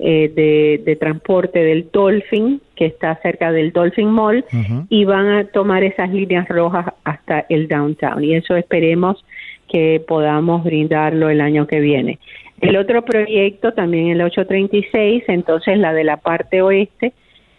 eh, 0.00 0.30
de, 0.34 0.82
de, 0.84 0.96
transporte 0.96 1.58
del 1.58 1.90
Dolphin, 1.92 2.60
que 2.76 2.86
está 2.86 3.16
cerca 3.16 3.50
del 3.50 3.72
Dolphin 3.72 4.10
Mall, 4.10 4.44
uh 4.52 4.56
-huh. 4.56 4.86
y 4.88 5.04
van 5.04 5.26
a 5.26 5.44
tomar 5.44 5.82
esas 5.82 6.10
líneas 6.10 6.48
rojas 6.48 6.86
hasta 7.04 7.46
el 7.48 7.66
downtown. 7.66 8.22
Y 8.22 8.34
eso 8.34 8.56
esperemos 8.56 9.24
que 9.68 10.02
podamos 10.06 10.64
brindarlo 10.64 11.30
el 11.30 11.40
año 11.40 11.66
que 11.66 11.80
viene. 11.80 12.18
El 12.60 12.76
otro 12.76 13.04
proyecto, 13.04 13.72
también 13.72 14.08
el 14.08 14.20
836, 14.22 15.24
entonces 15.28 15.78
la 15.78 15.92
de 15.92 16.04
la 16.04 16.16
parte 16.16 16.60
oeste, 16.62 17.12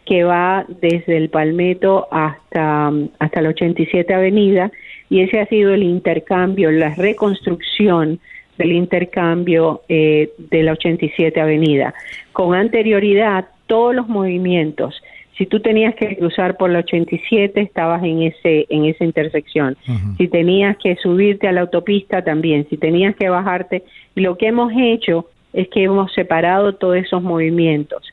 que 0.06 0.24
va 0.24 0.66
desde 0.82 1.18
el 1.18 1.30
Palmetto 1.30 2.08
hasta, 2.12 2.92
hasta 3.20 3.42
la 3.42 3.50
87 3.50 4.14
Avenida, 4.14 4.72
y 5.10 5.22
ese 5.22 5.40
ha 5.40 5.46
sido 5.46 5.74
el 5.74 5.84
intercambio, 5.84 6.72
la 6.72 6.96
reconstrucción 6.96 8.20
del 8.60 8.74
intercambio 8.74 9.82
eh, 9.90 10.32
de 10.38 10.64
la 10.64 10.74
87 10.74 11.40
Avenida. 11.40 11.94
Con 12.34 12.54
anterioridad, 12.54 13.48
todos 13.66 13.96
los 13.96 14.08
movimientos, 14.08 15.02
si 15.38 15.46
tú 15.46 15.62
tenías 15.62 15.96
que 15.96 16.18
cruzar 16.18 16.58
por 16.58 16.70
la 16.70 16.80
87, 16.80 17.62
estabas 17.62 18.04
en 18.04 18.24
ese 18.24 18.66
en 18.70 18.84
esa 18.84 19.06
intersección. 19.06 19.78
Uh 19.88 19.92
-huh. 19.92 20.18
Si 20.18 20.28
tenías 20.28 20.76
que 20.78 20.98
subirte 20.98 21.48
a 21.48 21.54
la 21.54 21.62
autopista, 21.62 22.22
también. 22.22 22.68
Si 22.70 22.76
tenías 22.76 23.16
que 23.16 23.30
bajarte, 23.30 23.84
lo 24.16 24.38
que 24.38 24.48
hemos 24.48 24.74
hecho 24.76 25.28
es 25.54 25.70
que 25.70 25.84
hemos 25.84 26.12
separado 26.12 26.76
todos 26.76 26.98
esos 26.98 27.24
movimientos. 27.24 28.04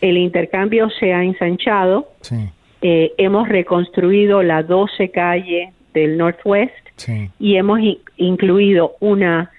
El 0.00 0.16
intercambio 0.16 0.88
se 1.00 1.12
ha 1.12 1.24
ensanchado. 1.24 2.06
Sí. 2.20 2.36
Eh, 2.82 3.12
hemos 3.18 3.48
reconstruido 3.48 4.44
la 4.44 4.62
12 4.62 5.10
calle 5.10 5.72
del 5.92 6.16
Northwest 6.16 6.84
sí. 6.94 7.28
y 7.40 7.56
hemos 7.56 7.80
incluido 8.16 8.94
una 9.00 9.50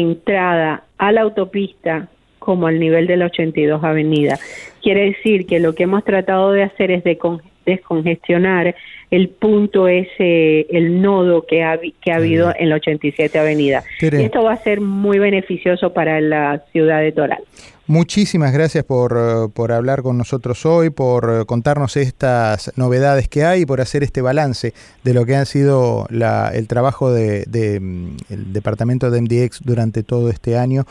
entrada 0.00 0.84
a 0.98 1.12
la 1.12 1.22
autopista 1.22 2.08
como 2.38 2.68
al 2.68 2.78
nivel 2.78 3.06
de 3.06 3.16
la 3.16 3.26
82 3.26 3.82
Avenida. 3.82 4.38
Quiere 4.82 5.06
decir 5.06 5.46
que 5.46 5.58
lo 5.58 5.74
que 5.74 5.82
hemos 5.82 6.04
tratado 6.04 6.52
de 6.52 6.62
hacer 6.62 6.90
es 6.90 7.02
de 7.02 7.18
descongestionar 7.64 8.74
el 9.10 9.28
punto 9.28 9.88
ese, 9.88 10.66
el 10.70 11.00
nodo 11.00 11.46
que 11.46 11.62
ha, 11.62 11.78
que 11.78 12.12
ha 12.12 12.16
habido 12.16 12.52
en 12.58 12.70
la 12.70 12.76
87 12.76 13.38
Avenida. 13.38 13.84
Y 14.00 14.22
esto 14.22 14.42
va 14.42 14.52
a 14.52 14.56
ser 14.58 14.80
muy 14.80 15.18
beneficioso 15.18 15.92
para 15.92 16.20
la 16.20 16.62
ciudad 16.72 17.00
de 17.00 17.12
Toral. 17.12 17.42
Muchísimas 17.88 18.52
gracias 18.52 18.84
por, 18.84 19.16
eh, 19.16 19.48
por, 19.54 19.70
hablar 19.70 20.02
con 20.02 20.18
nosotros 20.18 20.66
hoy, 20.66 20.90
por 20.90 21.30
eh, 21.30 21.44
contarnos 21.46 21.96
estas 21.96 22.72
novedades 22.74 23.28
que 23.28 23.44
hay 23.44 23.60
y 23.60 23.66
por 23.66 23.80
hacer 23.80 24.02
este 24.02 24.22
balance 24.22 24.74
de 25.04 25.14
lo 25.14 25.24
que 25.24 25.36
ha 25.36 25.44
sido 25.44 26.08
la, 26.10 26.50
el 26.52 26.66
trabajo 26.66 27.12
del 27.12 27.44
de, 27.46 27.78
mm, 27.78 28.16
el 28.30 28.52
departamento 28.52 29.12
de 29.12 29.20
MDX 29.20 29.60
durante 29.62 30.02
todo 30.02 30.30
este 30.30 30.58
año, 30.58 30.84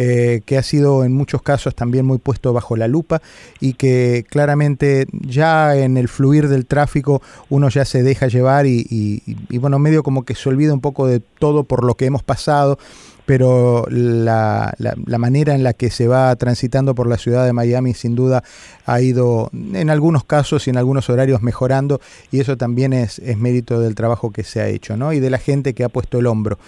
eh, 0.00 0.42
que 0.46 0.56
ha 0.56 0.62
sido 0.62 1.04
en 1.04 1.12
muchos 1.12 1.42
casos 1.42 1.74
también 1.74 2.06
muy 2.06 2.18
puesto 2.18 2.52
bajo 2.54 2.76
la 2.76 2.88
lupa 2.88 3.20
y 3.60 3.74
que 3.74 4.24
claramente 4.26 5.06
ya 5.12 5.76
en 5.76 5.98
el 5.98 6.08
fluir 6.08 6.48
del 6.48 6.66
tráfico 6.66 7.20
uno 7.58 7.68
ya 7.68 7.84
se 7.84 8.02
deja 8.02 8.28
llevar 8.28 8.66
y, 8.66 9.22
bueno, 9.58 9.78
medio 9.78 10.02
como 10.02 10.24
que 10.24 10.34
se 10.34 10.48
olvida 10.48 10.72
un 10.72 10.80
poco 10.80 11.06
de 11.06 11.20
todo 11.20 11.64
por 11.64 11.84
lo 11.84 11.96
que 11.96 12.06
hemos 12.06 12.22
pasado 12.22 12.78
pero 13.26 13.84
la, 13.90 14.72
la, 14.78 14.94
la, 15.04 15.18
manera 15.18 15.54
en 15.54 15.62
la 15.62 15.74
que 15.74 15.90
se 15.90 16.08
va 16.08 16.34
transitando 16.36 16.94
por 16.94 17.06
la 17.06 17.18
ciudad 17.18 17.44
de 17.44 17.52
Miami 17.52 17.92
sin 17.92 18.14
duda 18.14 18.42
ha 18.86 19.02
ido 19.02 19.50
en 19.52 19.90
algunos 19.90 20.24
casos 20.24 20.66
y 20.66 20.70
en 20.70 20.78
algunos 20.78 21.10
horarios 21.10 21.42
mejorando 21.42 22.00
y 22.30 22.40
eso 22.40 22.56
también 22.56 22.94
es, 22.94 23.18
es 23.18 23.36
mérito 23.36 23.80
del 23.80 23.94
trabajo 23.94 24.30
que 24.30 24.44
se 24.44 24.62
ha 24.62 24.68
hecho 24.68 24.96
¿no? 24.96 25.12
y 25.12 25.20
de 25.20 25.28
la 25.28 25.36
gente 25.36 25.74
que 25.74 25.84
ha 25.84 25.90
puesto 25.90 26.18
el 26.20 26.26
hombro. 26.26 26.58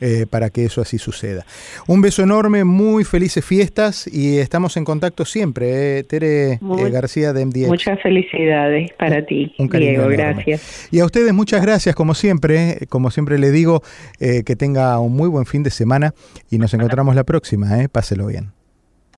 Eh, 0.00 0.26
para 0.30 0.50
que 0.50 0.64
eso 0.64 0.80
así 0.80 0.96
suceda. 0.96 1.44
Un 1.88 2.00
beso 2.00 2.22
enorme, 2.22 2.62
muy 2.62 3.02
felices 3.02 3.44
fiestas 3.44 4.06
y 4.06 4.38
estamos 4.38 4.76
en 4.76 4.84
contacto 4.84 5.24
siempre, 5.24 5.98
eh, 5.98 6.04
Tere 6.04 6.58
muy, 6.60 6.82
eh, 6.82 6.90
García 6.90 7.32
de 7.32 7.44
MDX. 7.44 7.66
Muchas 7.66 8.00
felicidades 8.00 8.92
para 8.92 9.26
ti, 9.26 9.52
un 9.58 9.68
Diego, 9.68 10.06
gracias. 10.06 10.88
Y 10.92 11.00
a 11.00 11.04
ustedes 11.04 11.32
muchas 11.34 11.62
gracias, 11.62 11.96
como 11.96 12.14
siempre, 12.14 12.78
como 12.88 13.10
siempre 13.10 13.38
le 13.38 13.50
digo, 13.50 13.82
que 14.18 14.56
tenga 14.56 14.98
un 15.00 15.16
muy 15.16 15.28
buen 15.28 15.46
fin 15.46 15.64
de 15.64 15.70
semana 15.70 16.14
y 16.48 16.58
nos 16.58 16.72
encontramos 16.74 17.16
la 17.16 17.24
próxima, 17.24 17.68
páselo 17.90 18.26
bien. 18.26 18.57